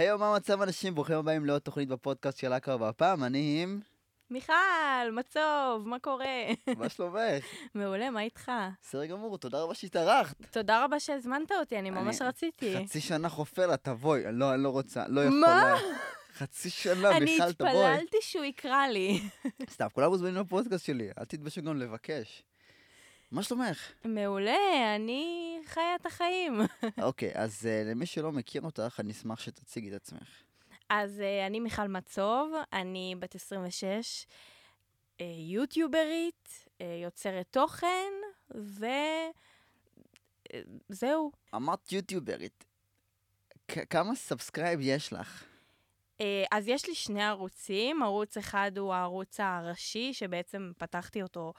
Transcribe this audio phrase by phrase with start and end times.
[0.00, 0.94] היי, מה מצב אנשים?
[0.94, 3.80] ברוכים הבאים לעוד תוכנית בפודקאסט של אכר והפעם, אני עם...
[4.30, 4.52] מיכל,
[5.12, 6.26] מצוב, מה קורה?
[6.76, 7.14] מה שלומך?
[7.74, 8.52] מעולה, מה איתך?
[8.82, 10.36] בסדר גמור, תודה רבה שהתארחת.
[10.50, 12.76] תודה רבה שהזמנת אותי, אני ממש אני- רציתי.
[12.84, 14.20] חצי שנה חופר, תבואי.
[14.32, 15.40] לא, אני לא רוצה, לא יכולה.
[15.40, 15.74] מה?
[16.34, 17.70] חצי שנה, אני מיכל, תבואי.
[17.86, 19.20] התפללתי שהוא יקרא לי.
[19.74, 22.42] סתם, כולם מוזמנים לפודקאסט שלי, אל תתביישו גם לבקש.
[23.30, 23.92] מה שלומך?
[24.04, 26.60] מעולה, אני חיה את החיים.
[27.02, 30.42] אוקיי, אז אה, למי שלא מכיר אותך, אני אשמח שתציגי את עצמך.
[30.90, 34.26] אז אה, אני מיכל מצוב, אני בת 26,
[35.20, 38.12] אה, יוטיוברית, אה, יוצרת תוכן,
[40.90, 41.32] וזהו.
[41.54, 42.64] אמרת יוטיוברית.
[43.90, 45.44] כמה subscribe יש לך?
[46.50, 51.52] אז יש לי שני ערוצים, ערוץ אחד הוא הערוץ הראשי, שבעצם פתחתי אותו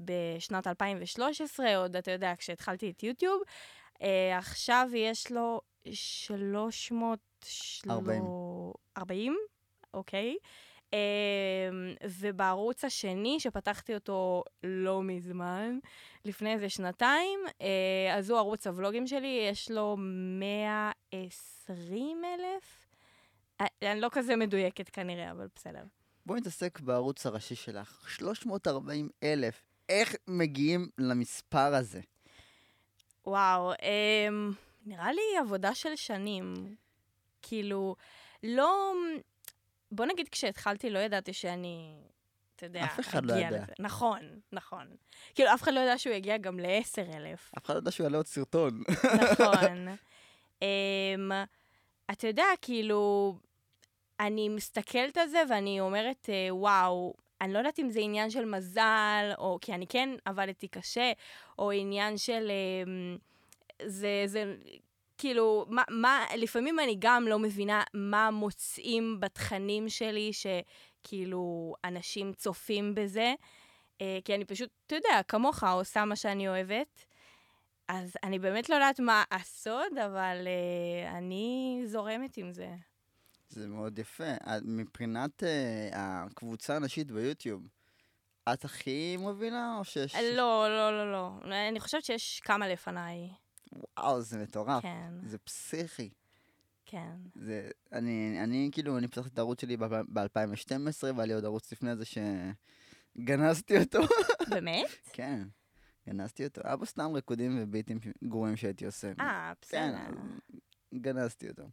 [0.00, 3.42] בשנת 2013, עוד, אתה יודע, כשהתחלתי את יוטיוב.
[4.02, 5.60] אה, עכשיו יש לו
[5.92, 7.18] 300...
[7.90, 8.22] ארבעים.
[8.96, 9.36] 40,
[9.94, 10.36] אוקיי.
[10.94, 10.98] אה,
[12.04, 15.78] ובערוץ השני, שפתחתי אותו לא מזמן,
[16.24, 19.96] לפני איזה שנתיים, אה, אז הוא ערוץ הוולוגים שלי, יש לו
[20.38, 22.86] 120 אלף.
[23.60, 25.82] אה, אני לא כזה מדויקת כנראה, אבל בסדר.
[26.26, 28.04] בואי נתעסק בערוץ הראשי שלך.
[28.08, 29.65] 340 אלף.
[29.88, 32.00] איך מגיעים למספר הזה?
[33.26, 34.52] וואו, אמ,
[34.86, 36.54] נראה לי עבודה של שנים.
[37.42, 37.96] כאילו,
[38.42, 38.92] לא...
[39.90, 41.94] בוא נגיד, כשהתחלתי לא ידעתי שאני,
[42.56, 43.56] אתה יודע, אף אחד לא ידע.
[43.56, 43.72] לזה.
[43.78, 44.86] נכון, נכון.
[45.34, 47.50] כאילו, אף אחד לא ידע שהוא יגיע גם ל-10 אלף.
[47.58, 48.82] אף אחד לא יודע שהוא יעלה עוד סרטון.
[49.32, 49.88] נכון.
[50.60, 51.32] um,
[52.10, 53.34] אתה יודע, כאילו,
[54.20, 58.44] אני מסתכלת על זה ואני אומרת, אה, וואו, אני לא יודעת אם זה עניין של
[58.44, 61.12] מזל, או כי אני כן עבדתי קשה,
[61.58, 62.50] או עניין של...
[62.50, 63.18] אמ,
[63.82, 64.56] זה, זה,
[65.18, 72.94] כאילו, מה, מה, לפעמים אני גם לא מבינה מה מוצאים בתכנים שלי, שכאילו אנשים צופים
[72.94, 73.34] בזה,
[74.00, 77.04] אה, כי אני פשוט, אתה יודע, כמוך, עושה מה שאני אוהבת.
[77.88, 82.68] אז אני באמת לא יודעת מה הסוד, אבל uh, אני זורמת עם זה.
[83.48, 84.24] זה מאוד יפה.
[84.24, 87.68] אה, מבחינת אה, הקבוצה הנשית ביוטיוב,
[88.52, 90.14] את הכי מובילה או שיש...
[90.14, 91.38] לא, לא, לא, לא.
[91.68, 93.28] אני חושבת שיש כמה לפניי.
[93.72, 94.82] וואו, זה מטורף.
[94.82, 96.10] כן, זה פסיכי.
[96.86, 97.16] כן.
[97.34, 97.70] זה...
[97.92, 102.04] אני, אני כאילו, אני פתחתי את הערוץ שלי ב-2012, והיה לי עוד ערוץ לפני זה
[103.16, 103.98] שגנזתי אותו.
[104.50, 104.86] באמת?
[105.12, 105.42] כן,
[106.08, 106.60] גנזתי אותו.
[106.64, 109.12] היה בו סתם ריקודים וביטים גרועים שהייתי עושה.
[109.20, 110.20] אה, כן, בסדר.
[110.94, 111.64] גנזתי אותו.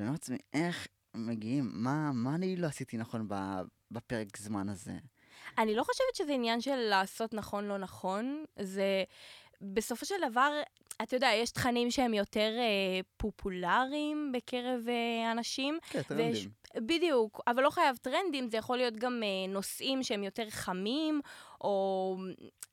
[0.00, 1.70] ואני אומר לעצמי, איך מגיעים?
[1.74, 3.28] מה, מה אני לא עשיתי נכון
[3.90, 4.92] בפרק זמן הזה?
[5.58, 8.44] אני לא חושבת שזה עניין של לעשות נכון, לא נכון.
[8.58, 9.04] זה...
[9.60, 10.62] בסופו של דבר,
[11.02, 15.78] אתה יודע, יש תכנים שהם יותר אה, פופולריים בקרב אה, אנשים.
[15.90, 16.50] כן, טרנדים.
[16.76, 21.20] בדיוק, אבל לא חייב טרנדים, זה יכול להיות גם אה, נושאים שהם יותר חמים,
[21.60, 22.16] או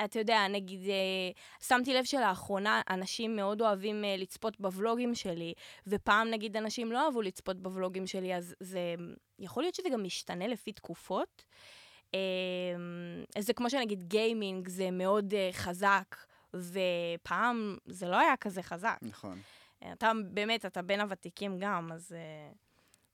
[0.06, 5.54] אתה יודע, נגיד, אה, שמתי לב שלאחרונה אנשים מאוד אוהבים אה, לצפות בוולוגים שלי,
[5.88, 8.96] ופעם נגיד אנשים לא אהבו לצפות בוולוגים שלי, אז זה,
[9.40, 11.46] יכול להיות שזה גם משתנה לפי תקופות.
[12.14, 12.20] אה,
[13.40, 16.16] זה כמו שנגיד גיימינג זה מאוד אה, חזק,
[16.54, 18.98] ופעם זה לא היה כזה חזק.
[19.02, 19.40] נכון.
[19.94, 22.56] אתה באמת, אתה בין הוותיקים גם, אז uh,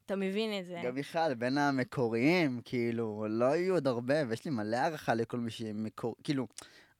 [0.06, 0.81] אתה מבין את זה.
[0.86, 5.52] גם מיכל, בין המקוריים, כאילו, לא היו עוד הרבה, ויש לי מלא הערכה לכל מי
[5.52, 6.16] שמקור...
[6.24, 6.47] כאילו,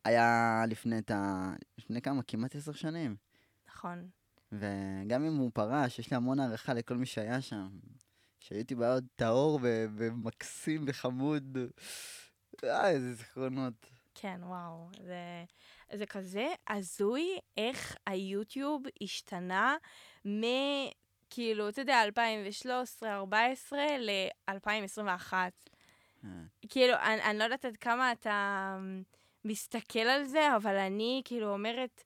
[0.06, 1.53] היה לפני את ה...
[1.78, 2.24] לפני כמה?
[2.24, 3.16] כמעט עשר שנים.
[3.68, 4.08] נכון.
[4.52, 7.69] וגם אם הוא פרש, יש לי המון הערכה לכל מי שהיה שם.
[8.40, 9.59] שהייתי עוד טהור
[9.96, 11.58] ומקסים וחמוד.
[12.63, 13.74] אה, איזה זיכרונות.
[14.16, 14.90] כן, וואו.
[15.02, 15.44] זה,
[15.94, 19.75] זה כזה הזוי איך היוטיוב השתנה
[20.28, 20.42] מ...
[21.34, 22.04] כאילו, אתה יודע,
[23.02, 23.06] 2013-2014
[24.00, 25.34] ל-2021.
[25.34, 26.30] אה,
[26.70, 28.78] כאילו, אני, אני לא יודעת עד כמה אתה
[29.46, 32.04] מסתכל על זה, אבל אני כאילו אומרת,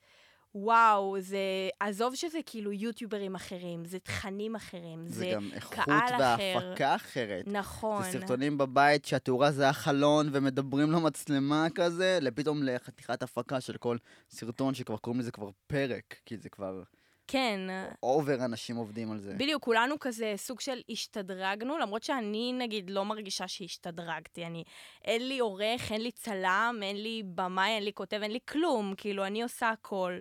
[0.56, 1.38] וואו, זה...
[1.80, 6.60] עזוב שזה כאילו יוטיוברים אחרים, זה תכנים אחרים, זה זה, גם איכות קהל אחר.
[6.63, 7.48] והפקה אחרת.
[7.48, 8.04] נכון.
[8.04, 13.98] זה סרטונים בבית שהתאורה זה החלון ומדברים למצלמה כזה, לפתאום לחתיכת הפקה של כל
[14.30, 16.84] סרטון שכבר קוראים לזה כבר פרק, כי זה כבר
[17.27, 17.59] כן.
[18.03, 19.33] אובר אנשים עובדים על זה.
[19.33, 24.45] בדיוק, כולנו כזה סוג של השתדרגנו, למרות שאני נגיד לא מרגישה שהשתדרגתי.
[24.45, 24.63] אני,
[25.06, 28.94] אין לי עורך, אין לי צלם, אין לי במאי, אין לי כותב, אין לי כלום,
[28.97, 30.18] כאילו, אני עושה הכל.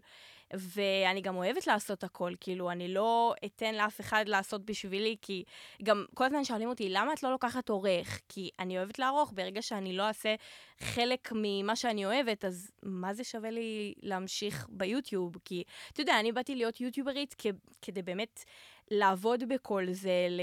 [0.55, 5.45] ואני גם אוהבת לעשות הכל, כאילו, אני לא אתן לאף אחד לעשות בשבילי, כי
[5.83, 8.21] גם כל הזמן שואלים אותי, למה את לא לוקחת עורך?
[8.29, 10.35] כי אני אוהבת לערוך, ברגע שאני לא אעשה
[10.81, 15.37] חלק ממה שאני אוהבת, אז מה זה שווה לי להמשיך ביוטיוב?
[15.45, 15.63] כי,
[15.93, 17.47] אתה יודע, אני באתי להיות יוטיוברית כ-
[17.83, 18.45] כדי באמת
[18.91, 20.41] לעבוד בכל זה, ל...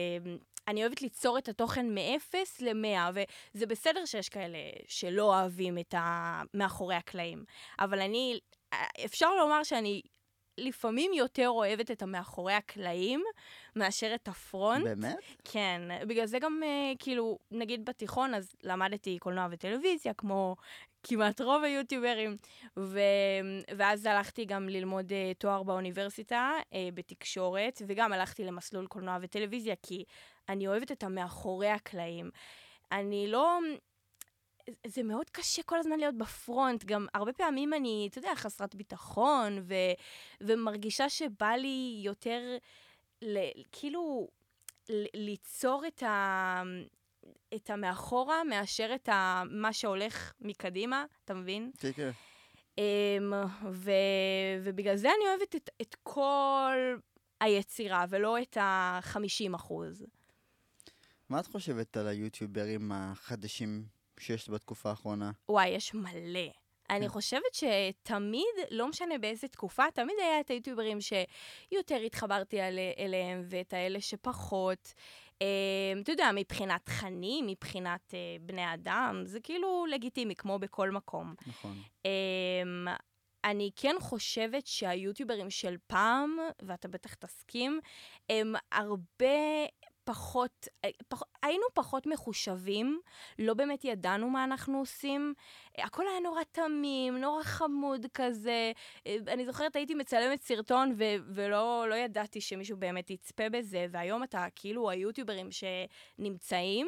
[0.68, 3.18] אני אוהבת ליצור את התוכן מ-0 ל-100,
[3.54, 4.58] וזה בסדר שיש כאלה
[4.88, 6.42] שלא אוהבים את ה...
[6.54, 7.44] מאחורי הקלעים.
[7.80, 8.40] אבל אני,
[9.06, 10.02] אפשר לומר שאני
[10.58, 13.24] לפעמים יותר אוהבת את המאחורי הקלעים
[13.76, 14.84] מאשר את הפרונט.
[14.84, 15.18] באמת?
[15.44, 20.56] כן, בגלל זה גם, uh, כאילו, נגיד בתיכון, אז למדתי קולנוע וטלוויזיה, כמו
[21.04, 22.38] כמעט רוב היוטיוברים,
[22.80, 23.00] ו...
[23.78, 30.04] ואז הלכתי גם ללמוד uh, תואר באוניברסיטה uh, בתקשורת, וגם הלכתי למסלול קולנוע וטלוויזיה, כי
[30.50, 32.30] אני אוהבת את המאחורי הקלעים.
[32.92, 33.60] אני לא...
[34.88, 39.60] זה מאוד קשה כל הזמן להיות בפרונט, גם הרבה פעמים אני, אתה יודע, חסרת ביטחון,
[39.62, 39.74] ו,
[40.42, 42.58] ומרגישה שבא לי יותר,
[43.22, 43.38] ל,
[43.72, 44.28] כאילו,
[44.90, 46.64] ל, ליצור את, ה,
[47.56, 51.72] את המאחורה מאשר את ה, מה שהולך מקדימה, אתה מבין?
[51.80, 52.12] כן, כן.
[52.80, 53.34] Um,
[53.72, 53.92] ו,
[54.64, 56.96] ובגלל זה אני אוהבת את, את כל
[57.42, 60.06] היצירה, ולא את ה-50 אחוז.
[61.30, 63.86] מה את חושבת על היוטיוברים החדשים
[64.24, 65.32] שיש בתקופה האחרונה?
[65.50, 66.50] וואי, יש מלא.
[66.90, 73.44] אני חושבת שתמיד, לא משנה באיזה תקופה, תמיד היה את היוטיוברים שיותר התחברתי אל, אליהם,
[73.50, 74.94] ואת האלה שפחות.
[75.42, 75.48] אה,
[76.02, 81.34] אתה יודע, מבחינת תכנים, מבחינת אה, בני אדם, זה כאילו לגיטימי, כמו בכל מקום.
[81.48, 81.78] נכון.
[82.06, 82.94] אה,
[83.44, 87.80] אני כן חושבת שהיוטיוברים של פעם, ואתה בטח תסכים,
[88.30, 89.66] הם הרבה
[90.04, 93.00] פחות, אה, פח, היינו פחות מחושבים,
[93.40, 95.34] לא באמת ידענו מה אנחנו עושים.
[95.78, 98.72] הכל היה נורא תמים, נורא חמוד כזה.
[99.08, 104.24] אה, אני זוכרת, הייתי מצלמת סרטון ו- ולא לא ידעתי שמישהו באמת יצפה בזה, והיום
[104.24, 106.88] אתה כאילו היוטיוברים שנמצאים.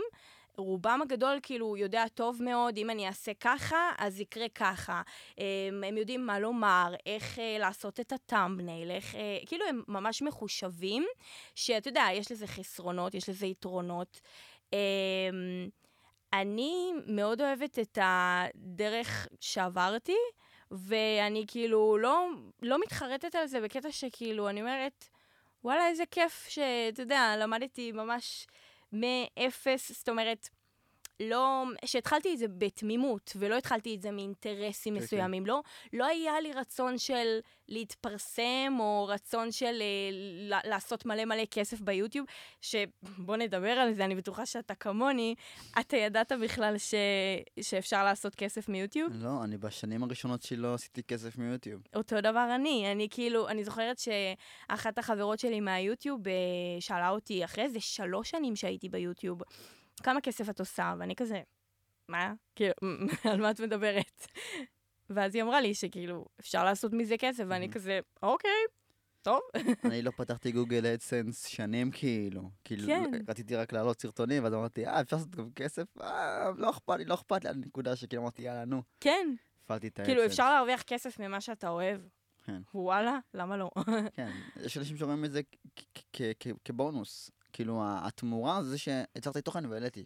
[0.57, 5.02] רובם הגדול כאילו יודע טוב מאוד, אם אני אעשה ככה, אז יקרה ככה.
[5.38, 10.22] הם, הם יודעים מה לומר, איך אה, לעשות את הטאמבנייל, איך, אה, כאילו הם ממש
[10.22, 11.06] מחושבים,
[11.56, 14.22] שאתה יודע, יש לזה חסרונות, יש לזה יתרונות.
[14.74, 14.80] אה,
[16.34, 20.18] אני מאוד אוהבת את הדרך שעברתי,
[20.72, 22.28] ואני כאילו לא,
[22.62, 25.06] לא מתחרטת על זה בקטע שכאילו, אני אומרת,
[25.63, 28.48] וואלה, איזה כיף שאתה יודע, למדתי ממש...
[28.92, 30.50] מאפס, זאת אומרת,
[31.20, 35.44] לא, שהתחלתי את זה בתמימות, ולא התחלתי את זה מאינטרסים כן, מסוימים.
[35.44, 35.48] Okay.
[35.48, 35.62] לא,
[35.94, 42.28] לא היה לי רצון של להתפרסם, או רצון של אה, לעשות מלא מלא כסף ביוטיוב,
[42.62, 45.36] שבוא נדבר על זה, אני בטוחה שאתה כמוני,
[45.80, 46.94] אתה ידעת בכלל ש...
[47.62, 49.14] שאפשר לעשות כסף מיוטיוב?
[49.16, 51.82] לא, אני בשנים הראשונות שלי לא עשיתי כסף מיוטיוב.
[51.96, 56.34] אותו דבר אני, אני כאילו, אני זוכרת שאחת החברות שלי מהיוטיוב אה,
[56.80, 59.42] שאלה אותי, אחרי איזה שלוש שנים שהייתי ביוטיוב,
[60.04, 60.94] כמה כסף את עושה?
[61.00, 61.42] ואני כזה,
[62.10, 62.34] מה?
[62.56, 62.74] כאילו,
[63.32, 64.28] על מה את מדברת?
[65.10, 68.52] ואז היא אמרה לי שכאילו, אפשר לעשות מזה כסף, ואני כזה, אוקיי,
[69.22, 69.40] טוב.
[69.86, 72.50] אני לא פתחתי גוגל אדסנס שנים כאילו.
[72.64, 73.12] כאילו, כן.
[73.28, 75.98] רציתי רק להעלות סרטונים, ואז אמרתי, אה, אפשר לעשות גם כסף?
[76.02, 78.84] אה, לא אכפת לי, לא אכפת לי, הנקודה שכאילו אמרתי, יאללה, נו.
[79.00, 79.36] כן.
[79.64, 80.16] הפעלתי את ה AdSense.
[80.16, 82.02] כאילו, אפשר להרוויח כסף ממה שאתה אוהב.
[82.46, 82.62] כן.
[82.74, 83.70] וואלה, למה לא?
[84.16, 84.32] כן,
[84.62, 85.42] יש אנשים שאומרים את זה
[86.66, 87.32] כבונוס.
[87.56, 90.06] כאילו, התמורה זה שיצרתי תוכן והעליתי.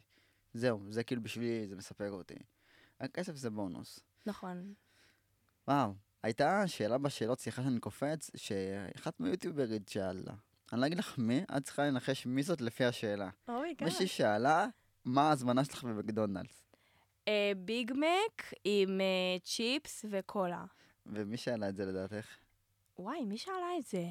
[0.54, 2.36] זהו, זה כאילו בשבילי, זה מספק אותי.
[3.00, 4.00] הכסף זה בונוס.
[4.26, 4.74] נכון.
[5.68, 5.94] וואו,
[6.24, 10.34] הייתה שאלה בשאלות, סליחה שאני קופץ, שאחת מיוטיוברית שאלה.
[10.74, 13.30] אני לא אגיד לך מי, את צריכה לנחש מי זאת לפי השאלה.
[13.48, 13.84] Oh my god.
[13.88, 14.68] מישהי שאלה,
[15.06, 16.64] מה ההזמנה שלך במקדונלדס?
[17.28, 20.66] אה, ביג מק עם אה, צ'יפס וקולה.
[21.06, 22.28] ומי שאלה את זה לדעתך?
[23.00, 24.10] וואי, מי שאלה את זה?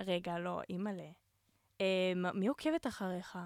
[0.00, 1.10] רגע, לא, אימא'לה.
[1.80, 3.38] אמ, מי עוקבת אחריך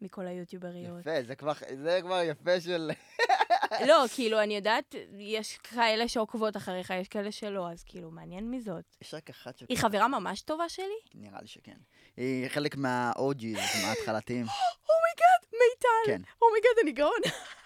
[0.00, 1.00] מכל היוטיובריות?
[1.00, 1.52] יפה, זה כבר,
[1.82, 2.90] זה כבר יפה של...
[3.88, 8.60] לא, כאילו, אני יודעת, יש כאלה שעוקבות אחריך, יש כאלה שלא, אז כאילו, מעניין מי
[8.60, 8.96] זאת.
[9.02, 9.64] יש רק אחת ש...
[9.68, 10.84] היא חברה ממש טובה שלי?
[11.14, 11.76] נראה לי שכן.
[12.16, 14.46] היא חלק מה-OGs, מההתחלתיים.
[15.70, 16.06] מיטל.
[16.06, 16.22] כן.
[16.42, 17.20] Oh my god, אני גאון.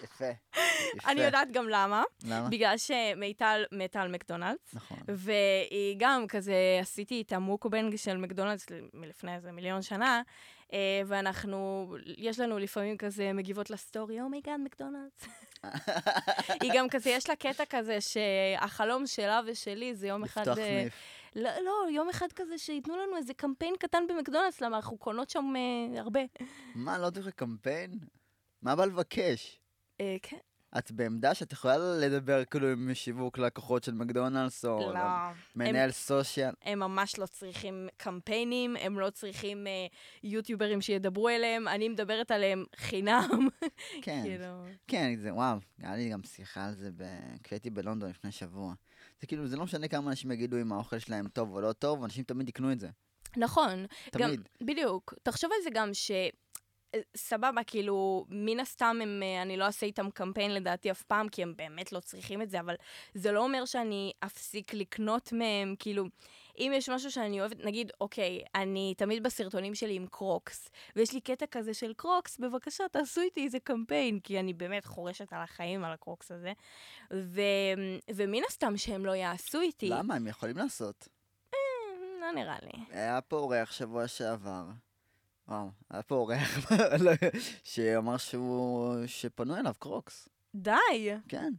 [0.04, 1.10] יפה, יפה.
[1.10, 2.02] אני יודעת גם למה.
[2.24, 2.48] למה?
[2.48, 4.74] בגלל שמיטל מתה על מקדונלדס.
[4.74, 4.98] נכון.
[5.08, 10.22] והיא גם כזה, עשיתי את ה mukbang של מקדונלדס מלפני איזה מיליון שנה,
[10.72, 15.24] אה, ואנחנו, יש לנו לפעמים כזה מגיבות לסטורי, oh my god, מקדונלדס.
[16.62, 20.40] היא גם כזה, יש לה קטע כזה שהחלום שלה ושלי זה יום אחד...
[20.40, 20.92] לפתוח אה, סניף.
[21.36, 25.52] לא, לא, יום אחד כזה שייתנו לנו איזה קמפיין קטן במקדונלדס, למה אנחנו קונות שם
[25.56, 26.20] אה, הרבה.
[26.74, 27.90] מה, לא צריך קמפיין?
[28.62, 29.60] מה בא לבקש?
[30.00, 30.36] אה, כן.
[30.78, 35.00] את בעמדה שאת יכולה לדבר כאילו עם שיווק לקוחות של מקדונלדס, או לא.
[35.56, 36.54] מנהל סושיאל.
[36.62, 39.86] הם ממש לא צריכים קמפיינים, הם לא צריכים אה,
[40.22, 43.48] יוטיוברים שידברו אליהם, אני מדברת עליהם חינם.
[44.02, 48.32] כן, כאילו, כן, זה וואו, היה לי גם שיחה על זה ב- כשהייתי בלונדון לפני
[48.32, 48.74] שבוע.
[49.20, 52.04] זה כאילו, זה לא משנה כמה אנשים יגידו אם האוכל שלהם טוב או לא טוב,
[52.04, 52.88] אנשים תמיד יקנו את זה.
[53.36, 53.86] נכון.
[54.16, 54.48] גם, תמיד.
[54.62, 55.14] בדיוק.
[55.22, 56.10] תחשוב על זה גם ש...
[56.94, 61.28] אה, סבבה, כאילו, מן הסתם הם, אה, אני לא אעשה איתם קמפיין לדעתי אף פעם,
[61.28, 62.74] כי הם באמת לא צריכים את זה, אבל
[63.14, 66.04] זה לא אומר שאני אפסיק לקנות מהם, כאילו,
[66.58, 71.20] אם יש משהו שאני אוהבת, נגיד, אוקיי, אני תמיד בסרטונים שלי עם קרוקס, ויש לי
[71.20, 75.84] קטע כזה של קרוקס, בבקשה, תעשו איתי איזה קמפיין, כי אני באמת חורשת על החיים
[75.84, 76.52] על הקרוקס הזה.
[77.12, 77.40] ו...
[78.14, 80.14] ומן הסתם שהם לא יעשו איתי, למה?
[80.14, 81.08] הם יכולים לעשות.
[82.20, 82.84] לא נראה לי.
[82.90, 84.64] היה פה אורח שבוע שעבר.
[85.48, 86.70] וואו, היה פה אורח
[87.64, 88.96] שאמר שהוא...
[89.06, 90.28] שפנו אליו קרוקס.
[90.54, 91.10] די!
[91.28, 91.52] כן.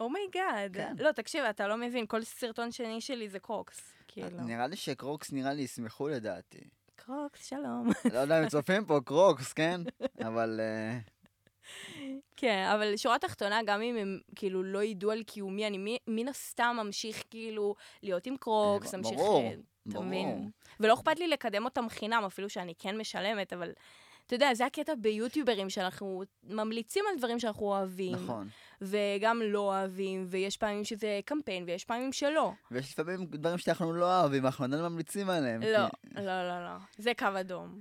[0.00, 0.74] Oh my god.
[0.76, 0.94] כן.
[0.98, 3.92] לא, תקשיב, אתה לא מבין, כל סרטון שני שלי זה קרוקס.
[4.08, 4.40] כאילו.
[4.40, 6.68] נראה לי שקרוקס נראה לי ישמחו לדעתי.
[6.96, 7.88] קרוקס, שלום.
[8.14, 9.80] לא יודע אם צופים פה, קרוקס, כן?
[10.28, 10.60] אבל...
[10.60, 10.98] אה,
[12.36, 16.76] כן, אבל שורה תחתונה, גם אם הם כאילו לא ידעו על קיומי, אני מן הסתם
[16.84, 19.16] ממשיך כאילו להיות עם קרוקס, אה, אמשיך...
[19.16, 20.04] ברור, אה, אתה ברור.
[20.04, 20.50] מבין?
[20.80, 23.72] ולא אכפת לי לקדם אותם חינם, אפילו שאני כן משלמת, אבל...
[24.26, 28.48] אתה יודע, זה הקטע ביוטיוברים, שאנחנו ממליצים על דברים שאנחנו אוהבים, נכון.
[28.80, 32.52] וגם לא אוהבים, ויש פעמים שזה קמפיין, ויש פעמים שלא.
[32.70, 35.62] ויש לפעמים דברים שאנחנו לא אוהבים, אנחנו עדיין ממליצים עליהם.
[35.62, 36.76] לא, כי לא, לא, לא.
[36.98, 37.80] זה קו אדום.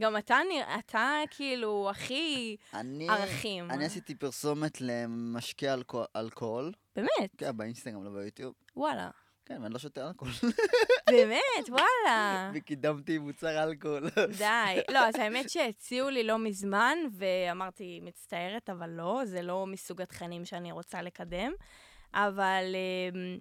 [0.00, 0.38] גם אתה,
[0.78, 3.08] אתה כאילו הכי אני...
[3.08, 3.70] ערכים.
[3.70, 5.74] אני עשיתי פרסומת למשקה
[6.16, 6.72] אלכוהול.
[6.96, 8.54] באמת, כן, באינסטגרם, לא ביוטיוב.
[8.76, 9.10] וואלה.
[9.46, 10.34] כן, ואני לא שותה אלכוהול.
[11.10, 12.50] באמת, וואלה.
[12.54, 14.08] וקידמתי מוצר אלכוהול.
[14.38, 14.80] די.
[14.90, 20.44] לא, אז האמת שהציעו לי לא מזמן, ואמרתי, מצטערת, אבל לא, זה לא מסוג התכנים
[20.44, 21.52] שאני רוצה לקדם.
[22.14, 22.64] אבל
[23.14, 23.38] אמ,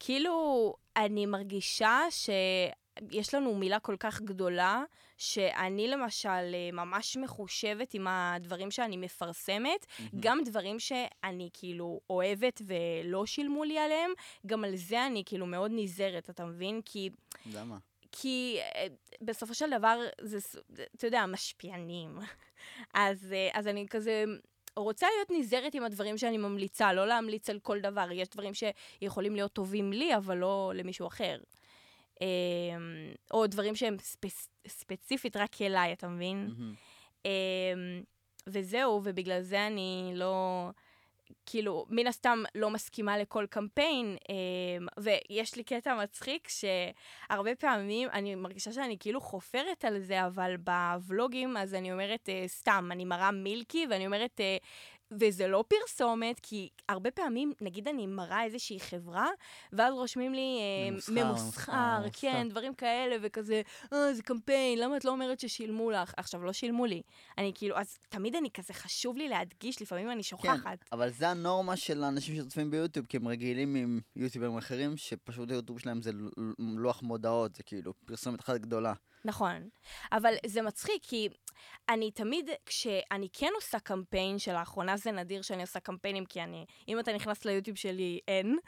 [0.00, 4.82] כאילו, אני מרגישה שיש לנו מילה כל כך גדולה,
[5.22, 9.86] שאני למשל אה, ממש מחושבת עם הדברים שאני מפרסמת,
[10.20, 14.10] גם דברים שאני כאילו אוהבת ולא שילמו לי עליהם,
[14.46, 16.80] גם על זה אני כאילו מאוד נזהרת, אתה מבין?
[16.84, 17.10] כי
[17.52, 17.78] למה?
[18.12, 18.86] כי אה,
[19.20, 20.38] בסופו של דבר, זה,
[20.96, 22.18] אתה יודע, משפיענים.
[22.94, 24.24] אז, אה, אז אני כזה
[24.76, 28.12] רוצה להיות נזהרת עם הדברים שאני ממליצה, לא להמליץ על כל דבר.
[28.12, 31.38] יש דברים שיכולים להיות טובים לי, אבל לא למישהו אחר.
[32.22, 32.26] אה,
[33.30, 36.50] או דברים שהם ספס, ספציפית רק אליי, אתה מבין?
[37.24, 38.02] אמ,
[38.46, 40.68] וזהו, ובגלל זה אני לא,
[41.46, 48.34] כאילו, מן הסתם לא מסכימה לכל קמפיין, אמ, ויש לי קטע מצחיק שהרבה פעמים אני
[48.34, 53.30] מרגישה שאני כאילו חופרת על זה, אבל בוולוגים אז אני אומרת, אה, סתם, אני מראה
[53.30, 54.56] מילקי, ואני אומרת, אה,
[55.20, 59.28] וזה לא פרסומת, כי הרבה פעמים, נגיד אני מראה איזושהי חברה,
[59.72, 62.48] ואז רושמים לי אה, ממוסחר, כן.
[62.48, 66.14] דברים כאלה, וכזה, אה, זה קמפיין, למה את לא אומרת ששילמו לך?
[66.16, 67.02] עכשיו, לא שילמו לי.
[67.38, 70.84] אני כאילו, אז תמיד אני כזה, חשוב לי להדגיש, לפעמים אני כן, שוכחת.
[70.92, 75.78] אבל זה הנורמה של האנשים שצופים ביוטיוב, כי הם רגילים עם יוטיוברים אחרים, שפשוט היוטיוב
[75.78, 76.10] שלהם זה
[76.58, 78.92] לוח מודעות, זה כאילו פרסומת אחת גדולה.
[79.24, 79.68] נכון.
[80.12, 81.28] אבל זה מצחיק, כי
[81.88, 86.98] אני תמיד, כשאני כן עושה קמפיין, שלאחרונה זה נדיר שאני עושה קמפיינים, כי אני, אם
[86.98, 88.58] אתה נכנס ליוטיוב שלי, אין,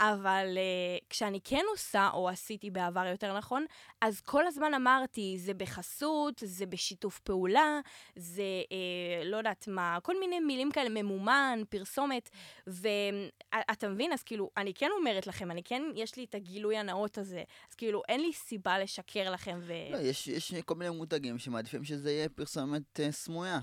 [0.00, 3.64] אבל uh, כשאני כן עושה, או עשיתי בעבר יותר נכון,
[4.00, 7.80] אז כל הזמן אמרתי, זה בחסות, זה בשיתוף פעולה,
[8.16, 12.30] זה אה, לא יודעת מה, כל מיני מילים כאלה, ממומן, פרסומת,
[12.66, 14.12] ואתה מבין?
[14.12, 17.74] אז כאילו, אני כן אומרת לכם, אני כן, יש לי את הגילוי הנאות הזה, אז
[17.74, 19.72] כאילו, אין לי סיבה לשקר לכם ו...
[19.92, 23.60] לא, יש, יש כל מיני מותגים שמעדיפים שזה יהיה פרסומת אה, סמויה.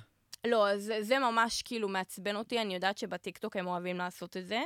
[0.48, 4.64] לא, זה, זה ממש כאילו מעצבן אותי, אני יודעת שבטיקטוק הם אוהבים לעשות את זה.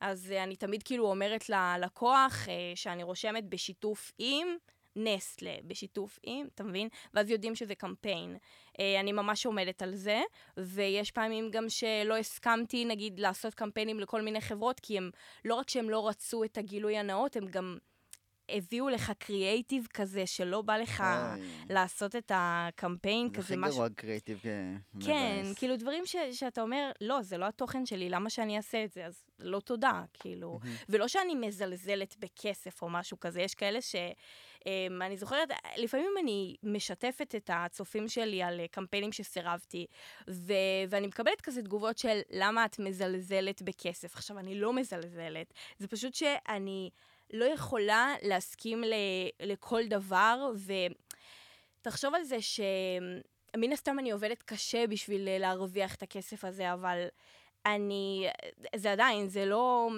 [0.00, 4.48] אז אה, אני תמיד כאילו אומרת ללקוח אה, שאני רושמת בשיתוף עם
[4.96, 6.88] נסטלה, בשיתוף עם, אתה מבין?
[7.14, 8.36] ואז יודעים שזה קמפיין.
[8.80, 10.20] אה, אני ממש עומדת על זה,
[10.56, 15.10] ויש פעמים גם שלא הסכמתי, נגיד, לעשות קמפיינים לכל מיני חברות, כי הם,
[15.44, 17.78] לא רק שהם לא רצו את הגילוי הנאות, הם גם
[18.52, 21.04] הביאו לך קריאייטיב כזה, שלא בא לך
[21.70, 23.74] לעשות את הקמפיין, זה כזה הכי משהו...
[23.74, 24.40] גרוע קריאיטיב
[25.04, 28.92] כן, כאילו דברים ש, שאתה אומר, לא, זה לא התוכן שלי, למה שאני אעשה את
[28.92, 29.06] זה?
[29.06, 30.60] אז לא תודה, כאילו.
[30.88, 33.94] ולא שאני מזלזלת בכסף או משהו כזה, יש כאלה ש...
[34.66, 39.86] אמ, אני זוכרת, לפעמים אני משתפת את הצופים שלי על אה, קמפיינים שסירבתי,
[40.28, 40.52] ו-
[40.88, 44.14] ואני מקבלת כזה תגובות של למה את מזלזלת בכסף.
[44.14, 46.90] עכשיו, אני לא מזלזלת, זה פשוט שאני
[47.32, 50.52] לא יכולה להסכים ל- לכל דבר,
[51.80, 52.60] ותחשוב על זה ש...
[53.56, 57.06] מן הסתם אני עובדת קשה בשביל להרוויח את הכסף הזה, אבל
[57.66, 58.26] אני,
[58.76, 59.90] זה עדיין, זה לא,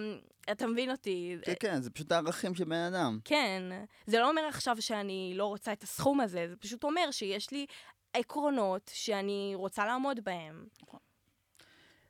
[0.50, 1.36] אתה מבין אותי.
[1.42, 3.18] כן, כן, זה פשוט הערכים של בן אדם.
[3.24, 3.62] כן,
[4.06, 7.66] זה לא אומר עכשיו שאני לא רוצה את הסכום הזה, זה פשוט אומר שיש לי
[8.12, 10.66] עקרונות שאני רוצה לעמוד בהם.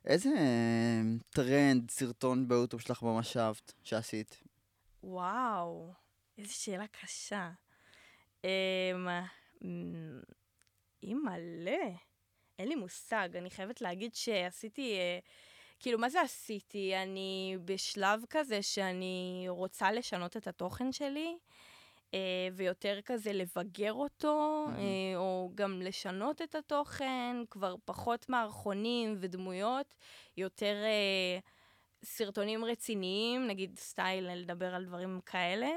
[0.05, 4.39] איזה אה, טרנד, סרטון ביוטיוב שלך ממש אהבת, שעשית?
[5.03, 5.93] וואו,
[6.37, 7.51] איזו שאלה קשה.
[11.03, 11.85] אימא'לה,
[12.59, 13.29] אין לי מושג.
[13.35, 14.95] אני חייבת להגיד שעשיתי...
[14.97, 15.19] אה,
[15.79, 16.95] כאילו, מה זה עשיתי?
[16.95, 21.37] אני בשלב כזה שאני רוצה לשנות את התוכן שלי,
[22.13, 24.67] אה, ויותר כזה לבגר אותו.
[24.77, 29.95] אה, או גם לשנות את התוכן, כבר פחות מערכונים ודמויות,
[30.37, 31.39] יותר אה,
[32.03, 35.69] סרטונים רציניים, נגיד סטייל, לדבר על דברים כאלה.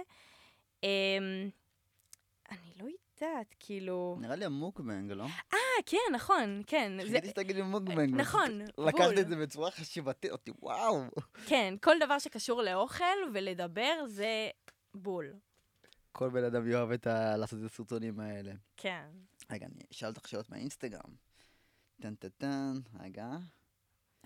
[0.84, 1.18] אה,
[2.50, 4.16] אני לא יודעת, כאילו...
[4.20, 5.24] נראה לי המוקבנג, לא?
[5.54, 6.92] אה, כן, נכון, כן.
[7.02, 8.14] חיכיתי שתגידי מוקבנג.
[8.14, 9.18] נכון, לקחת בול.
[9.18, 11.02] את זה בצורה חשיבתית, אותי וואו.
[11.46, 13.04] כן, כל דבר שקשור לאוכל
[13.34, 14.48] ולדבר זה
[14.94, 15.34] בול.
[16.12, 17.36] כל בן אדם יאהב את ה...
[17.36, 18.52] לעשות את הסרטונים האלה.
[18.76, 19.04] כן.
[19.50, 21.10] רגע, אני אשאל אותך שאלות מהאינסטגרם.
[22.00, 23.28] טן טן טן, רגע.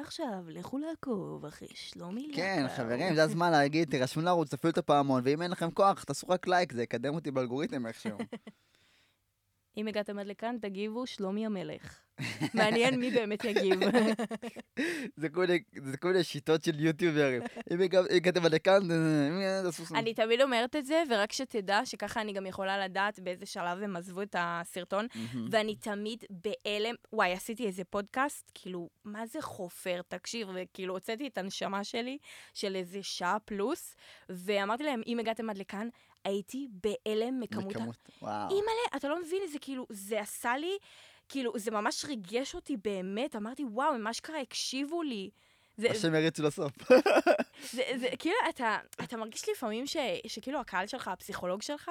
[0.00, 2.36] עכשיו, לכו לעקוב אחרי שלומי לקר.
[2.36, 6.28] כן, חברים, זה הזמן להגיד, תירשמו לערוץ, תפעילו את הפעמון, ואם אין לכם כוח, תעשו
[6.28, 8.18] רק לייק, זה יקדם אותי באלגוריתם איכשהו.
[9.76, 12.00] אם הגעתם עד לכאן, תגיבו שלומי המלך.
[12.54, 13.80] מעניין מי באמת יגיב.
[15.20, 15.46] זה כל
[16.12, 17.42] מיני- שיטות של יוטיוברים.
[17.72, 18.82] אם הגע- הגעתם עד לכאן.
[19.94, 23.96] אני תמיד אומרת את זה, ורק שתדע שככה אני גם יכולה לדעת באיזה שלב הם
[23.96, 25.06] עזבו את הסרטון.
[25.50, 26.94] ואני תמיד בהלם.
[27.12, 30.00] וואי, עשיתי איזה פודקאסט, כאילו, מה זה חופר?
[30.08, 32.18] תקשיב, וכאילו, הוצאתי את הנשמה שלי
[32.54, 33.96] של איזה שעה פלוס,
[34.28, 35.88] ואמרתי להם, אם הגעתם עד לכאן,
[36.24, 37.78] הייתי בהלם מכמות ה...
[37.78, 38.48] בכמות, וואו.
[38.48, 40.78] אימא'לה, אתה לא מבין, זה כאילו, זה עשה לי,
[41.28, 45.30] כאילו, זה ממש ריגש אותי באמת, אמרתי, וואו, הם אשכרה הקשיבו לי.
[45.76, 46.72] זה, השם יריץ לסוף.
[47.72, 49.96] זה, זה, כאילו, אתה, אתה מרגיש לפעמים ש,
[50.26, 51.90] שכאילו הקהל שלך, הפסיכולוג שלך.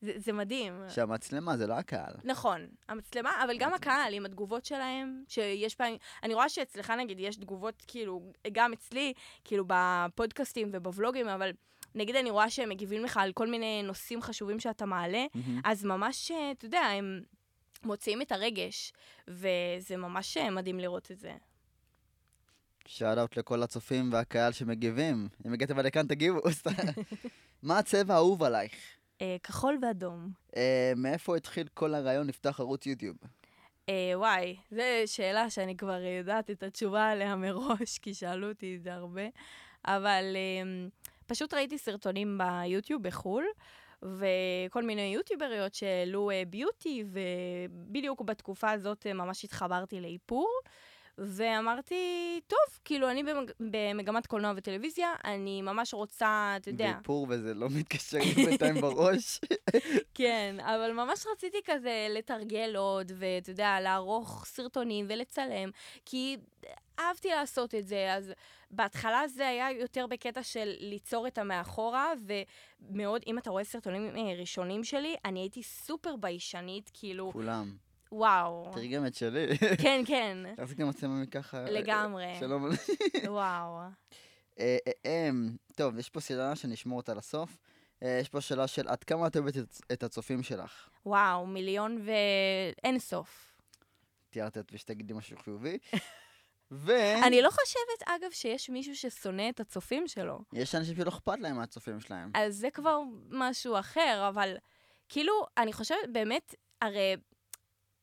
[0.00, 0.82] זה, זה מדהים.
[0.88, 2.14] שהמצלמה זה לא הקהל.
[2.24, 7.36] נכון, המצלמה, אבל גם הקהל עם התגובות שלהם, שיש פעמים, אני רואה שאצלך נגיד יש
[7.36, 9.12] תגובות, כאילו, גם אצלי,
[9.44, 11.50] כאילו בפודקאסטים ובוולוגים, אבל
[11.96, 15.60] נגיד אני רואה שהם מגיבים לך על כל מיני נושאים חשובים שאתה מעלה, מהמם.
[15.64, 17.22] אז ממש, אה, אתה יודע, הם
[17.84, 18.92] מוציאים את הרגש,
[19.28, 21.32] וזה ממש אה, מדהים לראות את זה.
[22.86, 25.28] שאל אאוט לכל הצופים והקהל שמגיבים.
[25.46, 26.40] אם הגעתם עד לכאן, תגיבו.
[27.62, 28.74] מה הצבע האהוב עלייך?
[29.22, 30.30] אה, כחול ואדום.
[30.56, 33.16] אה, מאיפה התחיל כל הרעיון לפתוח ערוץ יוטיוב?
[33.88, 38.82] אה, וואי, זו שאלה שאני כבר יודעת את התשובה עליה מראש, כי שאלו אותי את
[38.82, 39.26] זה הרבה.
[39.84, 40.88] אבל אה,
[41.26, 43.44] פשוט ראיתי סרטונים ביוטיוב בחו"ל,
[44.02, 50.48] וכל מיני יוטיובריות שהעלו אה, ביוטי, ובדיוק בתקופה הזאת אה, ממש התחברתי לאיפור.
[51.18, 53.50] ואמרתי, טוב, כאילו, אני במג...
[53.60, 59.40] במגמת קולנוע וטלוויזיה, אני ממש רוצה, אתה יודע, ואיפור וזה לא מתקשר לי בינתיים בראש.
[60.14, 65.70] כן, אבל ממש רציתי כזה לתרגל עוד, ואתה יודע, לערוך סרטונים ולצלם,
[66.04, 66.36] כי
[66.98, 68.32] אהבתי לעשות את זה, אז
[68.70, 72.12] בהתחלה זה היה יותר בקטע של ליצור את המאחורה,
[72.80, 77.76] ומאוד, אם אתה רואה סרטונים אה, ראשונים שלי, אני הייתי סופר ביישנית, כאילו, כולם.
[78.12, 78.70] וואו.
[78.72, 79.58] תראי גם את שלי.
[79.82, 81.64] כן, כן, תחזיק גם מצלמה מככה.
[81.64, 82.34] לגמרי.
[82.40, 82.68] שלום.
[83.28, 83.78] וואו.
[84.58, 85.30] אה, אה, אה,
[85.74, 87.58] טוב, יש פה שאלה שאני אשמור אותה לסוף.
[88.02, 90.88] אה, יש פה שאלה של עד כמה את אוהבת את- את הצופים שלך?
[91.06, 93.52] וואו, מיליון ואין סוף.
[94.30, 95.78] תיארת את ושתגידי משהו חיובי.
[96.70, 96.92] ו...
[97.26, 100.38] אני לא חושבת, אגב, שיש מישהו ששונא את הצופים שלו.
[100.52, 102.30] יש אנשים שלא אכפת להם מהצופים שלהם.
[102.34, 103.00] אז זה כבר
[103.30, 104.56] משהו אחר, אבל
[105.08, 107.16] כאילו, אני חושבת, באמת, הרי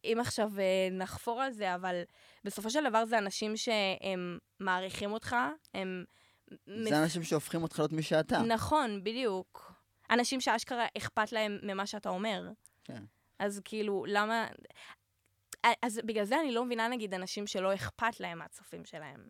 [0.03, 2.01] אם עכשיו אה, נחפור על זה, אבל
[2.43, 5.35] בסופו של דבר זה אנשים שהם מעריכים אותך,
[5.73, 6.03] הם...
[6.65, 8.41] זה אנשים שהופכים אותך להיות מי שאתה.
[8.41, 9.73] נכון, בדיוק.
[10.09, 12.49] אנשים שאשכרה אכפת להם ממה שאתה אומר.
[12.83, 13.03] כן.
[13.39, 14.47] אז כאילו, למה...
[15.81, 19.27] אז בגלל זה אני לא מבינה, נגיד, אנשים שלא אכפת להם מהצופים שלהם.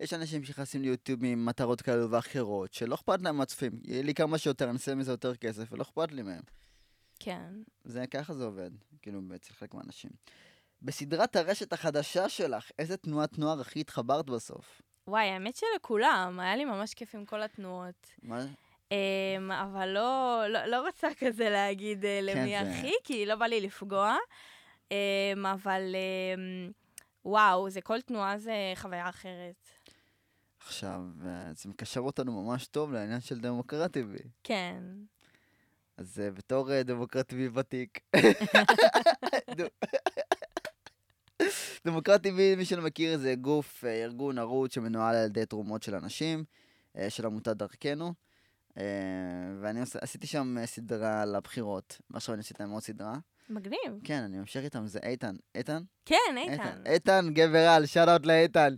[0.00, 3.72] יש אנשים שנכנסים ליוטיוב ממטרות כאלו ואחרות, שלא אכפת להם מהצופים.
[3.84, 6.42] יהיה לי כמה שיותר, אני אעשה מזה יותר כסף, ולא אכפת לי מהם.
[7.20, 7.52] כן.
[7.84, 8.70] זה ככה זה עובד,
[9.02, 10.10] כאילו, אצל חלק מהאנשים.
[10.82, 14.82] בסדרת הרשת החדשה שלך, איזה תנועת נוער הכי התחברת בסוף?
[15.06, 18.10] וואי, האמת שלכולם, היה לי ממש כיף עם כל התנועות.
[18.22, 18.44] מה?
[18.90, 18.94] Um,
[19.62, 23.60] אבל לא, לא, לא רוצה כזה להגיד למי כן, זה- הכי, כי לא בא לי
[23.60, 24.16] לפגוע.
[24.92, 26.72] Um, אבל um,
[27.24, 29.68] וואו, זה כל תנועה זה חוויה אחרת.
[30.66, 34.18] עכשיו, אה, זה מקשר אותנו ממש טוב לעניין של דמוקרטי בי.
[34.44, 34.82] כן.
[35.96, 38.00] אז אה, בתור אה, דמוקרטי בי ותיק,
[39.58, 39.64] נו.
[41.84, 46.44] דמוקרט TV, מי שלא מכיר, זה גוף, ארגון ערוץ שמנוהל על ידי תרומות של אנשים,
[47.08, 48.14] של עמותת דרכנו.
[49.60, 53.14] ואני עשיתי שם סדרה לבחירות, ועכשיו אני עשיתי להם עוד סדרה.
[53.54, 54.00] מגניב.
[54.04, 55.34] כן, אני ממשיך איתם, זה איתן.
[55.54, 55.82] איתן?
[56.04, 56.82] כן, איתן.
[56.86, 58.74] איתן, גבר על, שאט אאוט לאיתן.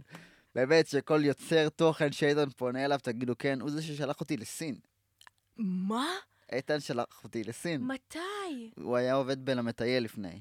[0.54, 4.74] באמת, שכל יוצר תוכן שאיתן פונה אליו, תגידו כן, הוא זה ששלח אותי לסין.
[5.56, 6.06] מה?
[6.52, 7.80] איתן שלח אותי לסין.
[7.80, 8.70] מתי?
[8.76, 10.40] הוא היה עובד בלמטייל לפני,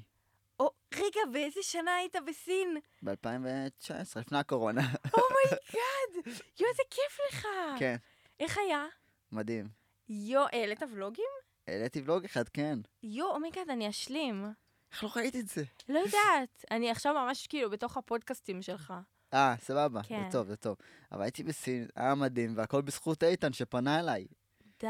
[0.60, 2.76] או, רגע, באיזה שנה היית בסין?
[3.02, 4.80] ב-2019, לפני הקורונה.
[5.14, 6.34] Oh my god!
[6.60, 7.46] יואו, איזה כיף לך!
[7.78, 7.96] כן,
[8.40, 8.86] איך היה?
[9.32, 9.68] מדהים.
[10.08, 11.24] יואו, העלית ולוגים?
[11.68, 12.78] העליתי ולוג אחד, כן.
[13.02, 14.44] יואו, oh my god, אני אשלים.
[14.92, 15.64] איך לא ראיתי את זה?
[15.88, 16.64] לא יודעת.
[16.70, 18.92] אני עכשיו ממש כאילו בתוך הפודקאסטים שלך.
[19.34, 20.22] אה, סבבה, כן.
[20.24, 20.76] זה טוב, זה טוב.
[21.12, 24.26] אבל הייתי בסין, היה מדהים, והכל בזכות איתן שפנה אליי.
[24.80, 24.88] די.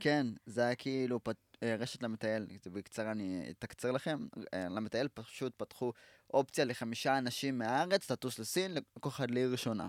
[0.00, 1.36] כן, זה היה כאילו פת...
[1.62, 4.26] אה, רשת למטייל, בקצרה אני אתקצר לכם.
[4.54, 5.92] אה, למטייל פשוט פתחו
[6.34, 9.88] אופציה לחמישה אנשים מהארץ לטוס לסין, לכל אחד לעיר ראשונה.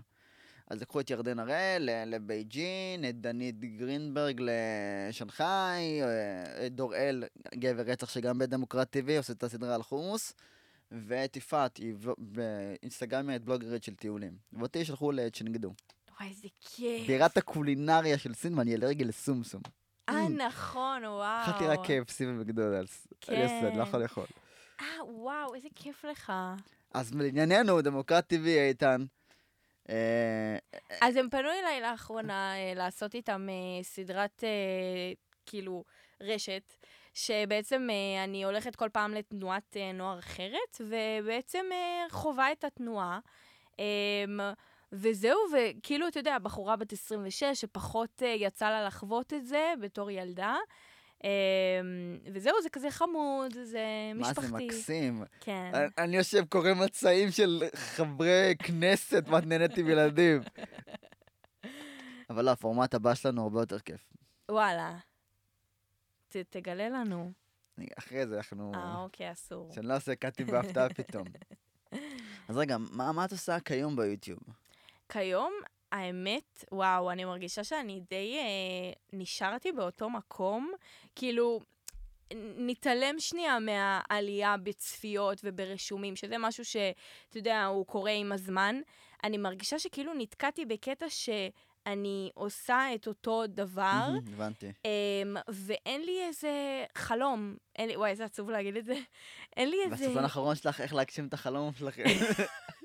[0.73, 7.23] אז לקחו את ירדן הראל לבייג'ין, את דנית גרינברג לשנגחאי, אה, את דוראל,
[7.55, 10.33] גבר רצח שגם בדמוקרט TV עושה את הסדרה על חומוס,
[10.91, 14.33] ואת יפעת, היא באינסטגרמית בלוגרית של טיולים.
[14.53, 15.73] ואותי שלחו לצ'נגדו.
[16.19, 17.07] וואי, איזה כיף.
[17.07, 19.61] בירת הקולינריה של סין, ואני אלרגי לסומסום.
[20.09, 21.43] אה, נכון, וואו.
[21.43, 23.07] אכלתי רק KFC ומקדונלדס.
[23.21, 24.25] עושה, אני לא יכול לאכול.
[24.81, 26.33] אה, וואו, איזה כיף לך.
[26.93, 29.05] אז לענייננו, דמוקרט TV איתן.
[29.89, 30.57] אה,
[31.01, 34.49] אז הם פנו אליי לאחרונה אה, לעשות איתם אה, סדרת, אה,
[35.45, 35.83] כאילו,
[36.21, 36.73] רשת,
[37.13, 43.19] שבעצם אה, אני הולכת כל פעם לתנועת אה, נוער אחרת, ובעצם אה, חווה את התנועה.
[43.79, 44.53] אה,
[44.91, 50.11] וזהו, וכאילו, אתה יודע, בחורה בת 26 שפחות אה, יצא לה לחוות את זה בתור
[50.11, 50.55] ילדה.
[51.23, 51.29] אה,
[52.33, 53.79] וזהו, זה כזה חמוד, זה
[54.15, 54.47] מה משפחתי.
[54.47, 55.23] זה מקסים.
[55.39, 55.71] כן.
[55.73, 60.41] אני- אני יושב, קורא מצעים של חברי כנסת, ואת נהנית עם ילדים.
[62.29, 64.01] אבל לא, הפורמט הבא שלנו הרבה יותר כיף.
[64.51, 64.97] וואלה.
[66.29, 67.31] ת, תגלה לנו.
[67.97, 68.71] אחרי זה אנחנו...
[68.75, 69.71] אה, אוקיי, אסור.
[69.73, 71.27] שאני לא עושה קאטים בהפתעה פתאום.
[72.49, 74.39] אז רגע, מה מה את עושה כיום ביוטיוב?
[75.09, 75.53] כיום,
[75.93, 80.71] האמת, וואו, אני מרגישה שאני די אה, נשארתי באותו מקום.
[81.15, 81.59] כאילו,
[82.57, 88.81] נתעלם שנייה מהעלייה בצפיות וברשומים, שזה משהו שאתה יודע, הוא קורה עם הזמן.
[89.23, 94.07] אני מרגישה שכאילו נתקעתי בקטע שאני עושה את אותו דבר.
[94.27, 94.71] הבנתי.
[94.85, 98.95] אמ, ואין לי איזה חלום, אין לי, וואי, איזה עצוב להגיד את זה.
[99.57, 99.95] אין לי איזה...
[99.95, 102.03] והסרטון האחרון שלך, איך להגשים את החלום שלכם.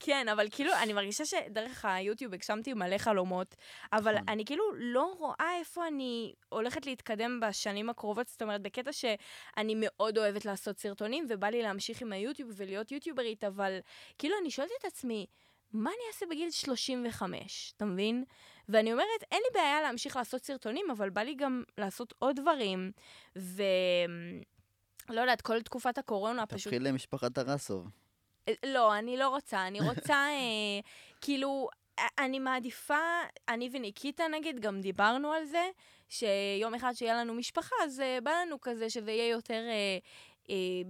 [0.00, 3.56] כן, אבל כאילו, אני מרגישה שדרך היוטיוב הגשמתי מלא חלומות,
[3.92, 4.28] אבל נכון.
[4.28, 10.18] אני כאילו לא רואה איפה אני הולכת להתקדם בשנים הקרובות, זאת אומרת, בקטע שאני מאוד
[10.18, 13.78] אוהבת לעשות סרטונים, ובא לי להמשיך עם היוטיוב ולהיות יוטיוברית, אבל
[14.18, 15.26] כאילו, אני שואלת את עצמי,
[15.72, 18.24] מה אני אעשה בגיל 35, אתה מבין?
[18.68, 22.92] ואני אומרת, אין לי בעיה להמשיך לעשות סרטונים, אבל בא לי גם לעשות עוד דברים,
[23.38, 23.62] ו...
[25.10, 27.86] לא יודעת, כל תקופת הקורונה פשוט תתחיל למשפחת טרסוב.
[28.48, 29.66] אה, לא, אני לא רוצה.
[29.66, 30.80] אני רוצה, אה,
[31.20, 31.68] כאילו,
[32.18, 32.98] אני מעדיפה,
[33.48, 35.68] אני וניקיטה נגיד, גם דיברנו על זה,
[36.08, 39.62] שיום אחד שיהיה לנו משפחה, אז אה, בא לנו כזה שזה יהיה יותר...
[39.68, 39.98] אה,
[40.50, 40.82] אה,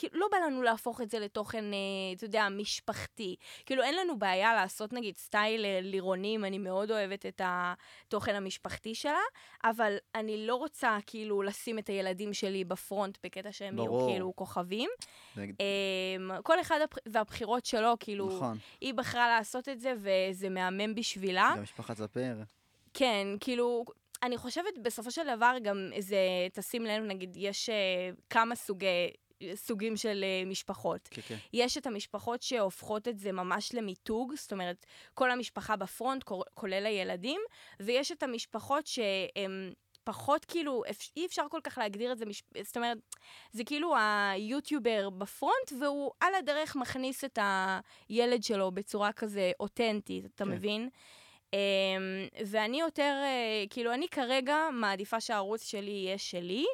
[0.00, 1.78] כאילו, לא בא לנו להפוך את זה לתוכן, אה,
[2.16, 3.36] אתה יודע, משפחתי.
[3.66, 8.94] כאילו, אין לנו בעיה לעשות, נגיד, סטייל אה, לירונים, אני מאוד אוהבת את התוכן המשפחתי
[8.94, 9.18] שלה,
[9.64, 14.10] אבל אני לא רוצה, כאילו, לשים את הילדים שלי בפרונט בקטע שהם יהיו, ברור.
[14.10, 14.90] כאילו, כוכבים.
[15.36, 18.58] זה- אמ, כל אחד הבח- והבחירות שלו, כאילו, נכון.
[18.80, 21.52] היא בחרה לעשות את זה, וזה מהמם בשבילה.
[21.56, 22.36] גם משפחת ספיר.
[22.94, 23.84] כן, כאילו,
[24.22, 26.16] אני חושבת בסופו של דבר גם איזה,
[26.52, 27.74] תשים לב, נגיד, יש אה,
[28.30, 28.86] כמה סוגי...
[29.54, 31.08] סוגים של אה, משפחות.
[31.10, 31.36] כן, כן.
[31.52, 36.24] יש את המשפחות שהופכות את זה ממש למיתוג, זאת אומרת, כל המשפחה בפרונט,
[36.54, 37.40] כולל הילדים,
[37.80, 39.72] ויש את המשפחות שהן
[40.04, 40.82] פחות כאילו,
[41.16, 42.42] אי אפשר כל כך להגדיר את זה, מש...
[42.62, 42.98] זאת אומרת,
[43.52, 47.38] זה כאילו היוטיובר בפרונט, והוא על הדרך מכניס את
[48.08, 50.50] הילד שלו בצורה כזה אותנטית, אתה כן.
[50.50, 50.88] מבין?
[51.50, 51.52] Um,
[52.46, 56.64] ואני יותר, uh, כאילו, אני כרגע מעדיפה שהערוץ שלי יהיה שלי.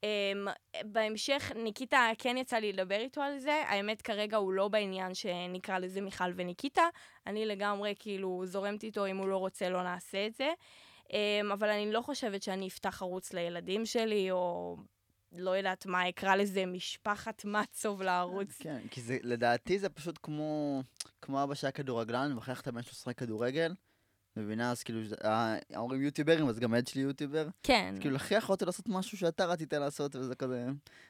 [0.00, 0.50] Um,
[0.84, 3.62] בהמשך, ניקיטה, כן יצא לי לדבר איתו על זה.
[3.66, 6.82] האמת, כרגע הוא לא בעניין שנקרא לזה מיכל וניקיטה.
[7.26, 10.52] אני לגמרי, כאילו, זורמת איתו, אם הוא לא רוצה, לא נעשה את זה.
[11.08, 11.12] Um,
[11.52, 14.76] אבל אני לא חושבת שאני אפתח ערוץ לילדים שלי, או
[15.32, 18.58] לא יודעת מה, אקרא לזה משפחת מצוב לערוץ.
[18.58, 20.82] כן, כי זה, לדעתי זה פשוט כמו,
[21.22, 23.74] כמו אבא שהיה כדורגלן, ואחר כך אתה בן שלו לשחק כדורגל,
[24.36, 24.70] מבינה?
[24.70, 27.48] אז כאילו, אה, ההורים יוטיוברים, אז גם הילד שלי יוטיובר.
[27.62, 27.90] כן.
[27.92, 30.66] אז כאילו, להכריח אותי לעשות משהו שאתה רצית לעשות, וזה כזה...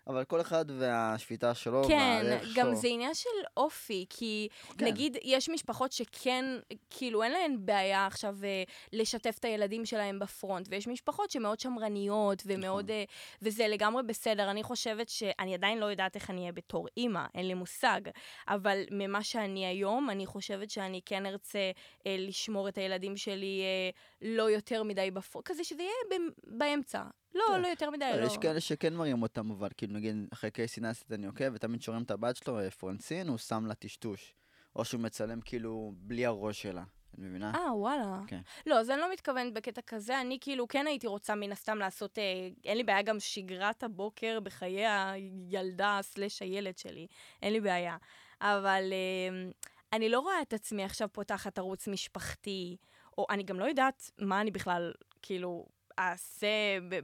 [0.06, 2.54] אבל כל אחד והשפיטה שלו, כן, והדרך שלו.
[2.54, 4.84] גם זה עניין של אופי, כי כן.
[4.84, 6.44] נגיד, יש משפחות שכן,
[6.90, 12.42] כאילו, אין להן בעיה עכשיו אה, לשתף את הילדים שלהם בפרונט, ויש משפחות שמאוד שמרניות,
[12.46, 12.84] ומאוד...
[12.84, 12.96] נכון.
[12.96, 13.04] אה,
[13.42, 14.50] וזה לגמרי בסדר.
[14.50, 18.00] אני חושבת שאני עדיין לא יודעת איך אני אהיה בתור אימא, אין לי מושג,
[18.48, 21.70] אבל ממה שאני היום, אני חושבת שאני כן ארצה
[22.06, 23.90] אה, לשמור את הילדים שלי אה,
[24.28, 27.02] לא יותר מדי בפרונט, כזה שזה יהיה ב- באמצע.
[27.34, 27.60] לא, כן.
[27.60, 28.26] לא יותר מדי, לא.
[28.26, 32.02] יש כאלה שכן מראים אותם, אבל כאילו, נגיד, אחרי קייסי נסט אני עוקב, ותמיד שרואים
[32.02, 34.34] את הבת שלו, אה, פרנסין, הוא שם לה טשטוש.
[34.76, 36.82] או שהוא מצלם כאילו בלי הראש שלה.
[37.14, 37.52] את מבינה?
[37.54, 38.20] אה, וואלה.
[38.26, 38.40] כן.
[38.66, 42.18] לא, אז אני לא מתכוונת בקטע כזה, אני כאילו כן הייתי רוצה מן הסתם לעשות,
[42.18, 47.06] אה, אין לי בעיה גם שגרת הבוקר בחיי הילדה סלש הילד שלי,
[47.42, 47.96] אין לי בעיה.
[48.40, 49.50] אבל אה,
[49.92, 52.76] אני לא רואה את עצמי עכשיו פותחת ערוץ משפחתי,
[53.20, 55.66] או אני גם לא יודעת מה אני בכלל, כאילו...
[55.98, 56.48] אעשה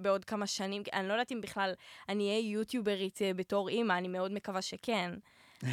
[0.02, 1.72] בעוד כמה שנים, אני לא יודעת אם בכלל
[2.08, 5.10] אני אהיה יוטיוברית אה, בתור אימא, אני מאוד מקווה שכן.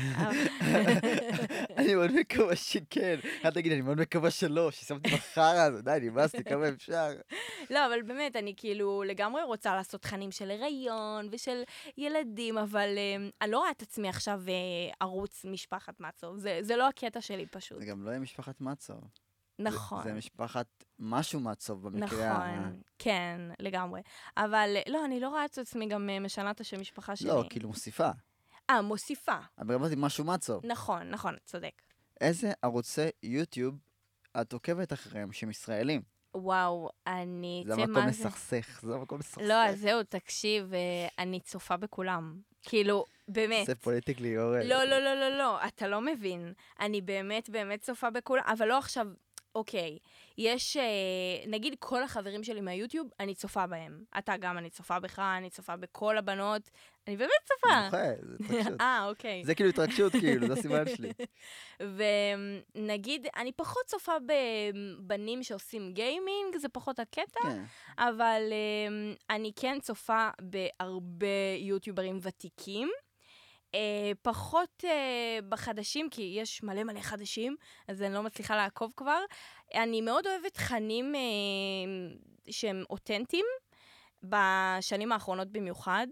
[1.78, 3.20] אני מאוד מקווה שכן.
[3.46, 7.10] אל תגיד, אני מאוד מקווה שלא, ששמתי בחרא הזה, די, נמאסתי כמה אפשר.
[7.70, 11.64] לא, אבל באמת, אני כאילו לגמרי רוצה לעשות תכנים של הריון ושל
[11.98, 14.54] ילדים, אבל אה, אני לא רואה את עצמי עכשיו אה,
[15.00, 16.38] ערוץ משפחת מצוב.
[16.38, 17.80] זה, לא הקטע שלי פשוט.
[17.80, 19.02] זה גם לא יהיה משפחת מצוב.
[19.64, 20.04] זה- נכון.
[20.04, 20.68] זה משפחת
[21.00, 22.58] משהו מצוב במקרה ה...
[22.60, 24.02] נכון, כן, לגמרי.
[24.38, 27.28] אבל לא, אני לא רואה את עצמי גם אה, משנה את השם משפחה שלי.
[27.30, 28.10] לא, כאילו מוסיפה.
[28.70, 29.38] אה, מוסיפה.
[29.60, 30.66] אבל אמרתי משהו מצוב.
[30.66, 31.82] נכון, נכון, צודק.
[32.22, 33.80] איזה ערוצי יוטיוב
[34.42, 36.02] את עוקבת אחריהם שהם ישראלים?
[36.36, 37.64] וואו, אני...
[37.68, 38.30] זה המקום מה זה?
[38.82, 39.42] זה המקום לסכסך.
[39.42, 40.80] לא, אז זהו, תקשיב, אה,
[41.20, 42.40] אני צופה בכולם.
[42.62, 43.66] כאילו, באמת.
[43.66, 44.64] זה פוליטיקלי אורל.
[44.64, 46.54] לא, לא, לא, לא, לא, אתה לא מבין.
[46.80, 49.08] אני באמת באמת צופה בכולם, אבל לא עכשיו,
[49.56, 49.98] אוקיי,
[50.38, 50.84] יש, אה,
[51.48, 54.04] נגיד כל החברים שלי מהיוטיוב, אני צופה בהם.
[54.18, 56.70] אתה גם, אני צופה בך, אני צופה בכל הבנות,
[57.08, 57.76] אני באמת צופה.
[57.86, 58.82] זוכה, זה התרגשות.
[58.82, 59.44] אה, אוקיי.
[59.46, 61.12] זה כאילו התרגשות, כאילו, זה הסימן שלי.
[62.76, 67.64] ונגיד, אני פחות צופה בבנים שעושים גיימינג, זה פחות הקטע, כן.
[67.98, 71.28] אבל um, אני כן צופה בהרבה
[71.60, 72.90] יוטיוברים ותיקים.
[73.74, 73.76] Uh,
[74.22, 74.88] פחות uh,
[75.50, 77.56] בחדשים, כי יש מלא מלא חדשים,
[77.88, 79.20] אז אני לא מצליחה לעקוב כבר.
[79.74, 83.46] אני מאוד אוהבת תכנים uh, שהם אותנטיים,
[84.24, 86.08] בשנים האחרונות במיוחד.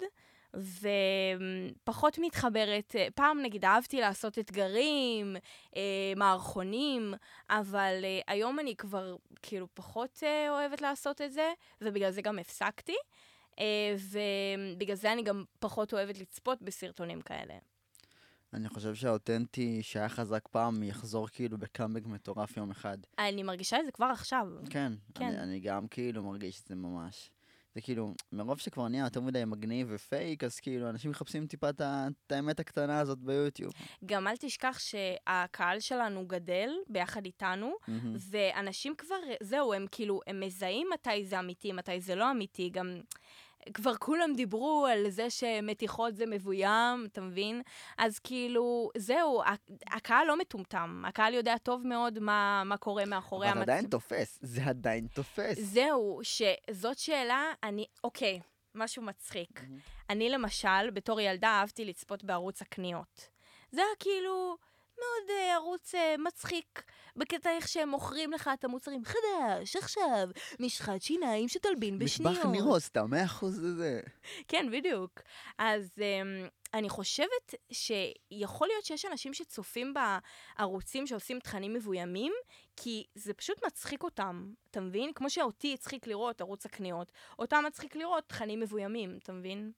[0.53, 5.35] ופחות מתחברת, אה, פעם נגיד אהבתי לעשות אתגרים,
[5.75, 7.13] אה, מערכונים,
[7.49, 12.39] אבל אה, היום אני כבר כאילו פחות אה, אוהבת לעשות את זה, ובגלל זה גם
[12.39, 12.97] הפסקתי, אה,
[13.97, 17.53] ובגלל זה אני גם פחות אוהבת לצפות בסרטונים כאלה.
[18.53, 22.97] אני חושב שהאותנטי שהיה חזק פעם יחזור כאילו בקאמבק מטורף יום אחד.
[23.19, 24.47] אני מרגישה את זה כבר עכשיו.
[24.69, 25.25] כן, כן.
[25.25, 27.31] אני, אני גם כאילו מרגיש את זה ממש.
[27.75, 32.31] זה כאילו, מרוב שכבר נהיה יותר מדי מגניב ופייק, אז כאילו, אנשים מחפשים טיפה את
[32.31, 33.73] האמת הקטנה הזאת ביוטיוב.
[34.05, 38.15] גם אל תשכח שהקהל שלנו גדל ביחד איתנו, מהמם.
[38.29, 43.01] ואנשים כבר, זהו, הם כאילו, הם מזהים מתי זה אמיתי, מתי זה לא אמיתי, גם...
[43.73, 47.61] כבר כולם דיברו על זה שמתיחות זה מבוים, אתה מבין?
[47.97, 49.41] אז כאילו, זהו,
[49.87, 53.85] הקהל לא מטומטם, הקהל יודע טוב מאוד מה, מה קורה מאחורי אבל זה המצ- עדיין
[53.87, 55.59] תופס, זה עדיין תופס.
[55.59, 58.39] זהו, שזאת שאלה, אני, אוקיי,
[58.75, 59.61] משהו מצחיק.
[59.63, 59.77] מהמם.
[60.09, 63.29] אני למשל, בתור ילדה אהבתי לצפות בערוץ הקניות.
[63.71, 64.57] זה היה כאילו
[65.01, 66.83] מאוד אה, ערוץ אה, מצחיק,
[67.15, 72.37] בקטע איך שהם מוכרים לך את המוצרים חדש, עכשיו, משחת שיניים שתלבין בשניות.
[72.37, 74.01] מטבח נירוס, אתה מאה אחוז לזה.
[74.47, 75.21] כן, בדיוק.
[75.57, 82.33] אז um, אני חושבת שיכול להיות שיש אנשים שצופים בערוצים שעושים תכנים מבוימים,
[82.75, 85.13] כי זה פשוט מצחיק אותם, אתה מבין?
[85.13, 89.71] כמו שאותי הצחיק לראות ערוץ הקניות, אותם מצחיק לראות תכנים מבוימים, אתה מבין?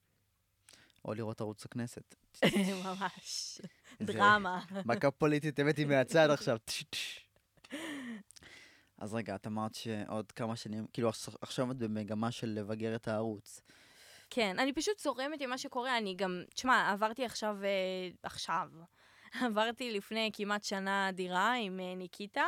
[1.04, 2.14] או לראות ערוץ הכנסת.
[2.84, 3.60] ממש.
[4.02, 4.60] דרמה.
[4.84, 6.56] מכה פוליטית הבאתי מהצד עכשיו.
[8.98, 13.08] אז רגע, את אמרת שעוד כמה שנים, כאילו עכש- עכשיו את במגמה של לבגר את
[13.08, 13.60] הערוץ.
[14.30, 17.68] כן, אני פשוט זורמת עם מה שקורה, אני גם, תשמע, עברתי עכשיו, אה,
[18.22, 18.68] עכשיו,
[19.46, 22.44] עברתי לפני כמעט שנה דירה עם אה, ניקיטה,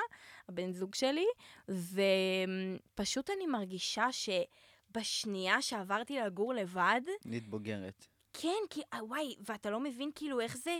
[0.48, 1.26] הבן זוג שלי,
[1.68, 8.06] ופשוט אני מרגישה שבשנייה שעברתי לגור לבד, נהיית בוגרת.
[8.32, 10.78] כן, כי, אה, וואי, ואתה לא מבין כאילו איך זה,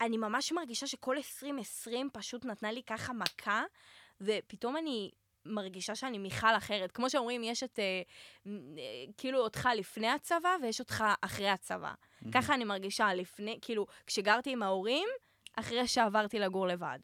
[0.00, 3.62] אני ממש מרגישה שכל 2020 פשוט נתנה לי ככה מכה,
[4.20, 5.10] ופתאום אני
[5.46, 6.92] מרגישה שאני מיכל אחרת.
[6.92, 8.02] כמו שאומרים, יש את, אה,
[8.46, 8.52] אה,
[9.16, 11.94] כאילו, אותך לפני הצבא ויש אותך אחרי הצבא.
[12.32, 15.08] ככה אני מרגישה לפני, כאילו, כשגרתי עם ההורים,
[15.56, 16.98] אחרי שעברתי לגור לבד.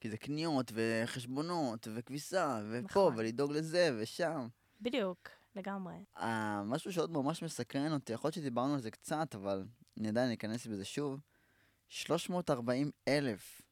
[0.00, 3.14] כי זה קניות וחשבונות וכביסה, ופה, נכון.
[3.16, 4.48] ולדאוג לזה ושם.
[4.80, 5.96] בדיוק, לגמרי.
[6.18, 9.64] אה, משהו שעוד ממש מסקרן אותי, יכול להיות שדיברנו על זה קצת, אבל
[10.00, 11.20] אני עדיין אכנס בזה שוב.
[11.88, 13.62] 340 אלף.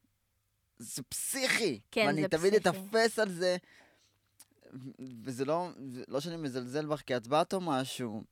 [0.79, 1.81] זה פסיכי.
[1.91, 2.69] כן, ואני זה תמיד פסיכי.
[2.69, 3.57] אתפס על זה,
[5.25, 5.69] וזה לא,
[6.09, 8.23] לא שאני מזלזל בך כהצבעת או משהו.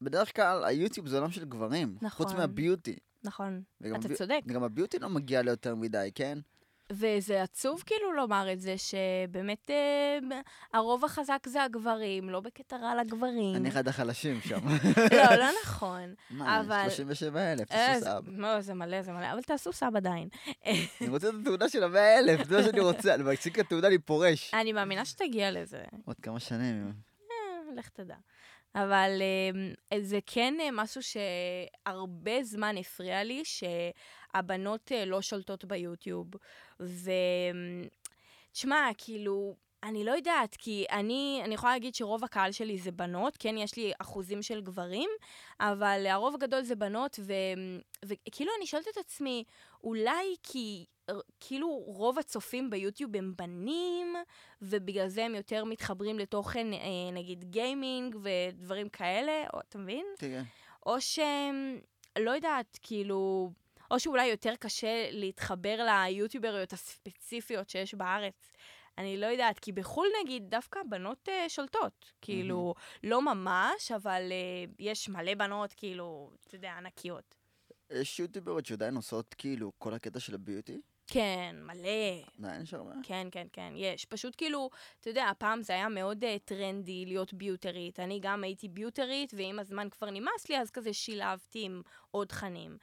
[0.00, 1.98] בדרך כלל היוטיוב זה עולם של גברים.
[2.08, 2.36] חוץ נכון.
[2.36, 2.96] מהביוטי.
[3.22, 3.62] נכון.
[3.80, 4.40] וגם אתה צודק.
[4.46, 6.38] גם הביוטי לא מגיע ליותר מדי, כן?
[6.92, 10.18] וזה עצוב כאילו לומר את זה, שבאמת אה,
[10.72, 13.56] הרוב החזק זה הגברים, לא בקטע רע לגברים.
[13.56, 14.60] אני אחד החלשים שם.
[15.16, 16.14] לא, לא נכון.
[16.30, 18.24] מה, אבל- 37 אלף, תעשו סאב.
[18.28, 20.28] לא, זה מלא, זה מלא, אבל תעשו סאב עדיין.
[20.66, 23.14] אני רוצה את התעודה של המאה אלף, זה מה שאני רוצה.
[23.14, 24.54] אני מחזיק את התעודה, אני פורש.
[24.54, 25.82] אני מאמינה שתגיע לזה.
[26.06, 26.92] עוד כמה שנים.
[27.30, 27.34] אה,
[27.76, 28.14] לך תדע.
[28.82, 29.22] אבל
[29.92, 36.26] אה, זה כן אה, משהו שהרבה זמן הפריע לי, שהבנות אה, לא שולטות ביוטיוב.
[38.50, 43.36] ותשמע, כאילו, אני לא יודעת, כי אני, אני יכולה להגיד שרוב הקהל שלי זה בנות,
[43.38, 45.10] כן, יש לי אחוזים של גברים,
[45.60, 47.32] אבל הרוב הגדול זה בנות, ו,
[48.04, 49.44] וכאילו אני שואלת את עצמי,
[49.84, 50.84] אולי כי
[51.40, 54.16] כאילו רוב הצופים ביוטיוב הם בנים,
[54.62, 56.78] ובגלל זה הם יותר מתחברים לתוכן, אה,
[57.12, 60.06] נגיד גיימינג ודברים כאלה, או, אתה מבין?
[60.18, 60.42] תראה.
[60.86, 61.78] או שהם,
[62.18, 63.50] לא יודעת, כאילו,
[63.90, 68.52] או שאולי יותר קשה להתחבר ליוטיובריות הספציפיות שיש בארץ.
[68.98, 72.12] אני לא יודעת, כי בחו"ל נגיד, דווקא בנות uh, שולטות.
[72.20, 77.34] כאילו, לא ממש, אבל uh, יש מלא בנות, כאילו, אתה יודע, ענקיות.
[77.90, 80.80] יש יוטיובריות שעדיין עושות כאילו כל הקטע של הביוטי?
[81.06, 82.24] כן, מלא.
[82.38, 82.92] עדיין יש הרבה?
[83.02, 84.04] כן, כן, כן, יש.
[84.04, 88.00] פשוט כאילו, אתה יודע, הפעם זה היה מאוד uh, טרנדי להיות ביוטרית.
[88.00, 92.78] אני גם הייתי ביוטרית, ועם הזמן כבר נמאס לי, אז כזה שילבתי עם עוד תכנים.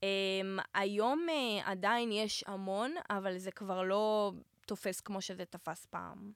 [0.00, 4.32] Um, היום uh, עדיין יש המון, אבל זה כבר לא
[4.66, 6.32] תופס כמו שזה תפס פעם.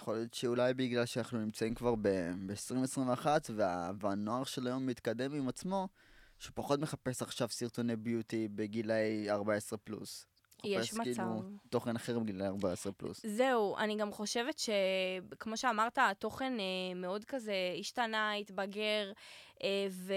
[0.00, 5.88] יכול להיות שאולי בגלל שאנחנו נמצאים כבר ב-2021 וה- והנוער של היום מתקדם עם עצמו,
[6.38, 10.26] שהוא פחות מחפש עכשיו סרטוני ביוטי בגילאי 14 פלוס.
[10.64, 11.68] יש מחפש כאילו מצב.
[11.70, 13.26] תוכן אחר בגילאי 14 פלוס.
[13.26, 19.12] זהו, אני גם חושבת שכמו שאמרת, התוכן אה, מאוד כזה השתנה, התבגר,
[19.62, 20.14] אה, ו-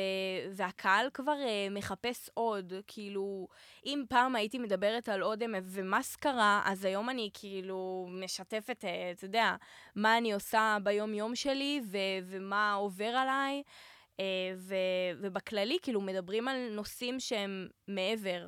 [0.51, 2.73] והקהל כבר אה, מחפש עוד.
[2.87, 3.47] כאילו,
[3.85, 9.55] אם פעם הייתי מדברת על אודם ומסקרה, אז היום אני כאילו משתפת, אה, אתה יודע,
[9.95, 13.63] מה אני עושה ביום-יום שלי ו- ומה עובר עליי.
[14.19, 14.25] אה,
[14.57, 14.75] ו-
[15.21, 18.47] ובכללי, כאילו, מדברים על נושאים שהם מעבר.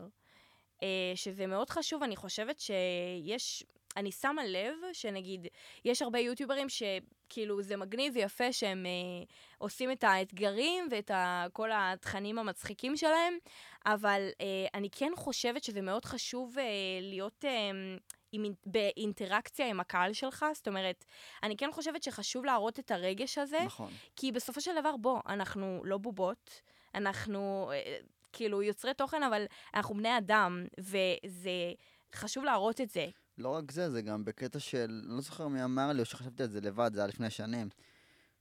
[0.83, 3.63] אה, שזה מאוד חשוב, אני חושבת שיש,
[3.97, 5.47] אני שמה לב שנגיד,
[5.85, 9.25] יש הרבה יוטיוברים שכאילו זה מגניב ויפה שהם אה,
[9.57, 13.37] עושים את האתגרים ואת ה, כל התכנים המצחיקים שלהם,
[13.85, 16.63] אבל אה, אני כן חושבת שזה מאוד חשוב אה,
[17.01, 17.45] להיות...
[17.45, 17.69] אה,
[18.35, 21.05] עם, אינ- באינטראקציה עם הקהל שלך, זאת אומרת,
[21.43, 23.91] אני כן חושבת שחשוב להראות את הרגש הזה, נכון.
[24.15, 26.61] כי בסופו של דבר, בוא, אנחנו לא בובות,
[26.95, 27.97] אנחנו אה,
[28.33, 31.73] כאילו יוצרי תוכן, אבל אנחנו בני אדם, וזה
[32.15, 33.07] חשוב להראות את זה.
[33.37, 36.49] לא רק זה, זה גם בקטע של, לא זוכר מי אמר לי, או שחשבתי על
[36.49, 37.69] זה לבד, זה היה לפני שנים,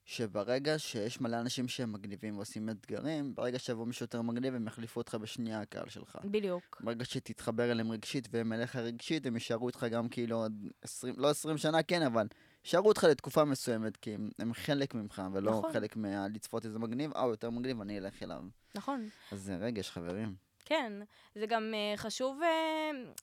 [0.04, 5.00] שברגע שיש מלא אנשים שהם מגניבים ועושים אתגרים, ברגע שיבוא מישהו יותר מגניב, הם יחליפו
[5.00, 6.18] אותך בשנייה הקהל שלך.
[6.24, 6.80] בדיוק.
[6.84, 10.52] ברגע שתתחבר אליהם רגשית והם אליך רגשית, הם יישארו איתך גם כאילו עוד
[10.82, 12.26] 20, לא 20 שנה, כן, אבל
[12.64, 15.72] יישארו אותך לתקופה מסוימת, כי הם, הם חלק ממך, ולא נכון.
[15.72, 18.42] חלק מהלצפות איזה מגניב, אה, יותר מגניב, אני אלך אליו.
[18.74, 19.08] נכון.
[19.32, 20.34] אז זה רגש, חברים.
[20.64, 20.92] כן,
[21.34, 22.40] זה גם uh, חשוב...
[22.40, 23.20] Uh...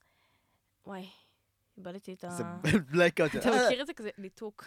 [0.85, 1.09] וואי,
[1.77, 2.29] איבדתי את ה...
[2.29, 2.43] זה
[2.91, 3.35] בלקאוט.
[3.35, 4.65] אתה מכיר את זה כזה ניתוק.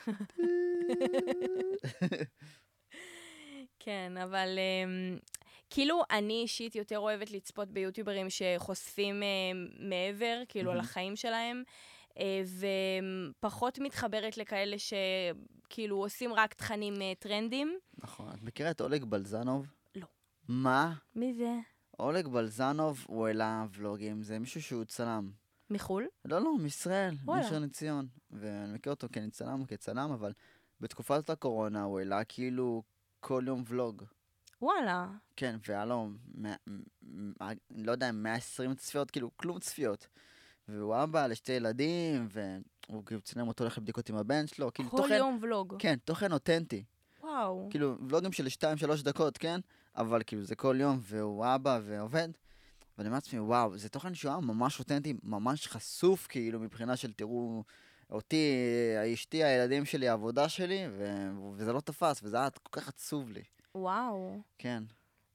[3.78, 5.20] כן, אבל um,
[5.70, 9.24] כאילו אני אישית יותר אוהבת לצפות ביוטיוברים שחושפים uh,
[9.78, 10.88] מעבר, כאילו, על מהמם.
[10.88, 11.62] החיים שלהם,
[13.38, 17.78] ופחות מתחברת לכאלה שכאילו עושים רק תכנים uh, טרנדים.
[17.98, 18.30] נכון.
[18.34, 19.66] את מכירה את אולג בלזנוב?
[19.94, 20.06] לא.
[20.48, 20.94] מה?
[21.14, 21.58] מי זה?
[21.98, 25.30] אולג בלזנוב, הוא העלה ולוגים, זה מישהו שהוא צלם.
[25.70, 26.06] מחו"ל?
[26.24, 27.14] לא, לא, מישראל.
[27.24, 28.06] מראשון לציון.
[28.30, 30.32] ואני מכיר אותו כצלם, כצלם, אבל
[30.80, 32.82] בתקופת הקורונה הוא העלה כאילו
[33.20, 34.04] כל יום ולוג.
[34.62, 35.06] וואלה.
[35.36, 36.10] כן, והיה לו,
[37.70, 40.06] לא יודע, 120 צפיות, כאילו, כלום צפיות.
[40.68, 44.96] והוא אבא לשתי ילדים, והוא כאילו צילם אותו הולך לבדיקות עם הבן שלו, כאילו כל
[44.96, 45.74] תוכן, יום ולוג.
[45.78, 46.84] כן, תוכן אותנטי.
[47.22, 47.68] וואו.
[47.70, 48.46] כאילו, ולוגים של
[49.00, 49.60] 2-3 דקות, כן?
[49.96, 52.28] אבל כאילו, זה כל יום, והוא אבא ועובד.
[52.98, 57.12] ואני אומר לעצמי, וואו, זה תוכן שהוא היה ממש אותנטי, ממש חשוף, כאילו, מבחינה של
[57.12, 57.64] תראו
[58.10, 58.54] אותי,
[59.14, 61.28] אשתי, הילדים שלי, העבודה שלי, ו...
[61.54, 63.42] וזה לא תפס, וזה היה כל כך עצוב לי.
[63.74, 64.38] וואו.
[64.58, 64.82] כן.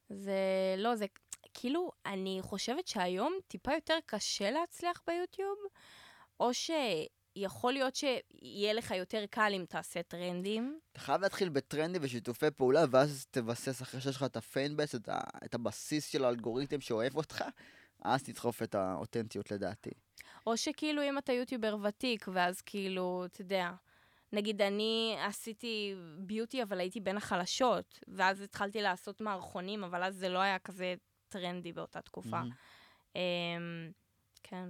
[0.10, 0.36] זה
[0.78, 1.06] לא, זה
[1.54, 5.58] כאילו, אני חושבת שהיום טיפה יותר קשה להצליח ביוטיוב,
[6.40, 10.80] או שיכול להיות שיהיה לך יותר קל אם תעשה טרנדים.
[10.92, 15.10] אתה חייב להתחיל בטרנדים ושיתופי פעולה, ואז תבסס אחרי שיש לך את ה fanbase, את,
[15.10, 17.44] ה- את הבסיס של האלגוריתם שאוהב אותך,
[18.02, 19.92] אז תדחוף את האותנטיות לדעתי.
[20.48, 23.72] או שכאילו אם אתה יוטיובר ותיק, ואז כאילו, אתה יודע,
[24.34, 30.30] נגיד אני עשיתי beauty, אבל הייתי בין החלשות, ואז התחלתי לעשות מערכונים, אבל אז זה
[30.30, 30.96] לא היה כזה
[31.30, 32.42] טרנדי באותה תקופה.
[33.16, 33.92] אמ,
[34.44, 34.70] כן.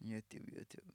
[0.00, 0.88] יוטיוב, יוטיוב.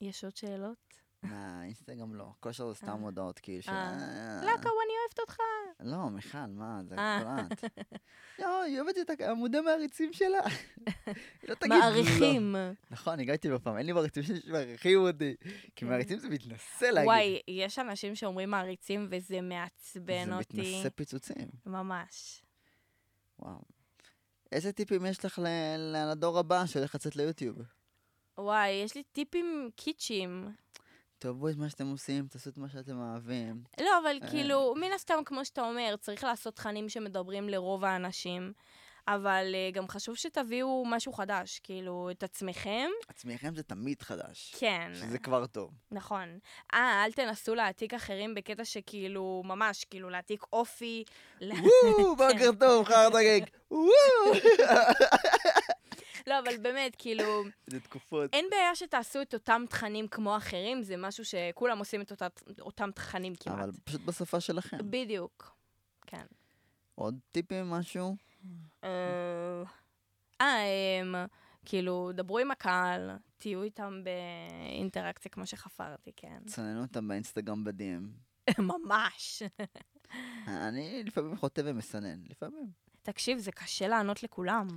[0.00, 1.03] יש עוד שאלות?
[1.24, 2.32] מהאינסטגרם לא.
[2.40, 2.92] כל השאר זה סתם אה.
[2.92, 3.72] הודעות כאילו של...
[3.72, 4.40] אה.
[4.42, 5.36] לא, קאו, אני אוהבת אותך.
[5.80, 7.40] לא, מיכל, מה, זה אה.
[7.52, 7.64] את.
[8.38, 10.40] לא, היא אוהבת את עמודי מעריצים שלה.
[11.48, 11.78] לא תגיד לא.
[11.78, 12.56] מעריכים.
[12.90, 15.34] נכון, הגעתי בפעם, אין לי מעריצים שמעריכים אותי.
[15.76, 15.84] כי.
[15.84, 17.08] מעריצים זה מתנשא להגיד.
[17.08, 20.56] וואי, יש אנשים שאומרים מעריצים וזה מעצבן זה אותי.
[20.56, 21.48] מתנשא פיצוצים.
[21.66, 22.42] ממש.
[23.38, 23.60] וואו.
[24.52, 25.42] איזה טיפים יש לך
[25.94, 27.58] לדור הבא שהולך לצאת ליוטיוב?
[28.38, 30.48] וואי, יש לי טיפים קיצ'ים.
[31.24, 33.62] תאהבו את מה שאתם עושים, תעשו את מה שאתם אוהבים.
[33.80, 34.30] לא, אבל אה.
[34.30, 38.52] כאילו, מן הסתם, כמו שאתה אומר, צריך לעשות תכנים שמדברים לרוב האנשים,
[39.08, 42.88] אבל אה, גם חשוב שתביאו משהו חדש, כאילו, את עצמכם.
[43.08, 44.54] עצמכם זה תמיד חדש.
[44.58, 45.70] כן, שזה כבר טוב.
[45.90, 46.38] נכון.
[46.74, 51.04] אה, אל תנסו להעתיק אחרים בקטע שכאילו, ממש, כאילו, להעתיק אופי.
[51.40, 53.40] וואו, בוקר טוב, חרטגג.
[53.70, 53.90] וואו.
[56.26, 57.24] לא, אבל באמת, כאילו,
[57.70, 58.34] זה תקופות.
[58.34, 62.26] אין בעיה שתעשו את אותם תכנים כמו אחרים, זה משהו שכולם עושים את אותה,
[62.60, 63.58] אותם תכנים כמעט.
[63.58, 64.78] אבל פשוט בשפה שלכם.
[64.90, 65.56] בדיוק.
[66.06, 66.24] כן.
[66.94, 68.16] עוד טיפים, משהו?
[68.84, 69.62] אה,
[70.40, 70.62] אה,
[71.02, 71.14] אמ,
[71.64, 76.38] כאילו, דברו עם הקהל, תהיו איתם באינטראקציה כמו שחפרתי, כן.
[76.46, 78.12] צננו אותם באינסטגרם בדים.
[78.58, 79.42] ממש.
[80.68, 82.70] אני לפעמים חוטא ומסנן, לפעמים.
[83.02, 84.68] תקשיב, זה קשה לענות לכולם.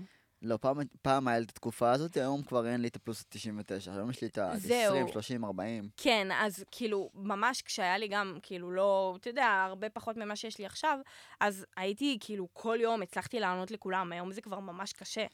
[0.41, 3.93] לא, פעם, פעם היה לי את התקופה הזאת, היום כבר אין לי את הפלוס 99,
[3.93, 4.95] היום יש לי את זהו.
[4.95, 5.89] ה-20, 30, 40.
[5.97, 10.59] כן, אז כאילו, ממש כשהיה לי גם, כאילו, לא, אתה יודע, הרבה פחות ממה שיש
[10.59, 10.99] לי עכשיו,
[11.39, 15.25] אז הייתי, כאילו, כל יום הצלחתי לענות לכולם, היום זה כבר ממש קשה.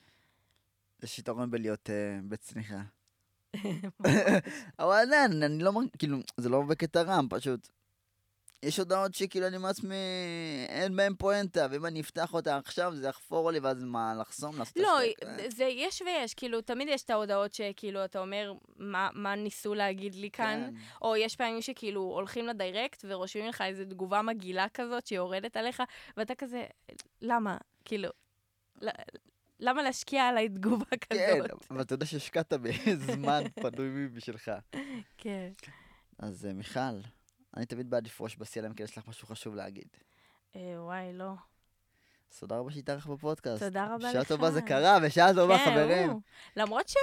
[1.04, 2.82] יש יתרון בלהיות uh, בצניחה.
[4.80, 7.70] אבל עדיין, אני לא מרגיש, כאילו, זה לא בקטע רם, פשוט.
[8.64, 9.96] יש הודעות שכאילו אני מעצמי,
[10.70, 14.78] אין בהן פואנטה, ואם אני אפתח אותה עכשיו זה יחפור לי, ואז מה, לחסום, לעשות
[14.78, 15.50] לא, השתק?
[15.50, 20.16] זה יש ויש, כאילו, תמיד יש את ההודעות שכאילו, אתה אומר, מה, מה ניסו להגיד
[20.16, 20.70] לי כאן?
[20.70, 20.76] כן.
[21.02, 25.84] או יש פעמים שכאילו הולכים לדיירקט ורושמים לך איזו תגובה מגעילה כזאת שיורדת עליך,
[26.18, 26.64] ואתה כזה,
[27.22, 27.58] למה?
[27.86, 28.10] כאילו,
[29.60, 31.66] למה להשקיע עליי תגובה כן, כזאת?
[31.72, 34.52] אבל אתה יודע שהשקעת בזמן פנוי בשבילך.
[35.18, 35.50] כן.
[36.20, 37.00] אז אה, מיכל,
[37.58, 39.88] אני תמיד בעד לפרוש בשיא, אם כן יש לך משהו חשוב להגיד.
[40.56, 41.34] אה, וואי, לא.
[42.40, 43.64] תודה רבה שהתארח בפודקאסט.
[43.64, 44.28] תודה רבה לך.
[44.28, 46.10] טובה זה קרה, בשעה טובה, כן, חברים.
[46.10, 46.22] הוא.
[46.58, 46.94] למרות ש...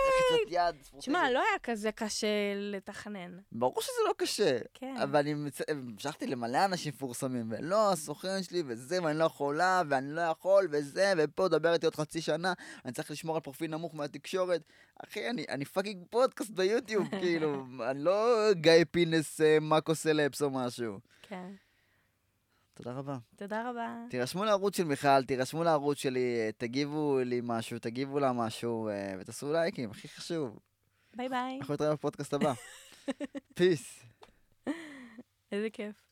[0.98, 2.26] תשמע, לא היה כזה קשה
[2.56, 3.38] לתכנן.
[3.52, 4.58] ברור שזה לא קשה.
[4.74, 4.96] כן.
[5.02, 10.12] אבל אני מצ- המשכתי למלא אנשים מפורסמים, ולא, הסוכן שלי וזה, ואני לא יכולה, ואני
[10.12, 12.52] לא יכול, וזה, ופה דבר איתי עוד חצי שנה,
[12.84, 14.62] אני צריך לשמור על פרופיל נמוך מהתקשורת.
[15.06, 20.50] אחי, אני, אני fucking פודקאסט ביוטיוב, כאילו, אני לא גיא פינס אה, מאקו סלבס או
[20.50, 20.98] משהו.
[21.22, 21.50] כן.
[22.82, 23.18] תודה רבה.
[23.36, 23.96] תודה רבה.
[24.10, 29.52] תירשמו לערוץ של מיכל, תירשמו לערוץ שלי, תגיבו לי משהו, תגיבו לה משהו, אה, ותעשו
[29.52, 30.58] לייקים, הכי חשוב.
[31.16, 31.58] Bye bye.
[31.60, 32.52] אנחנו נתראה בפודקאסט הבא.
[33.56, 34.04] Peace.
[35.52, 36.09] איזה כיף.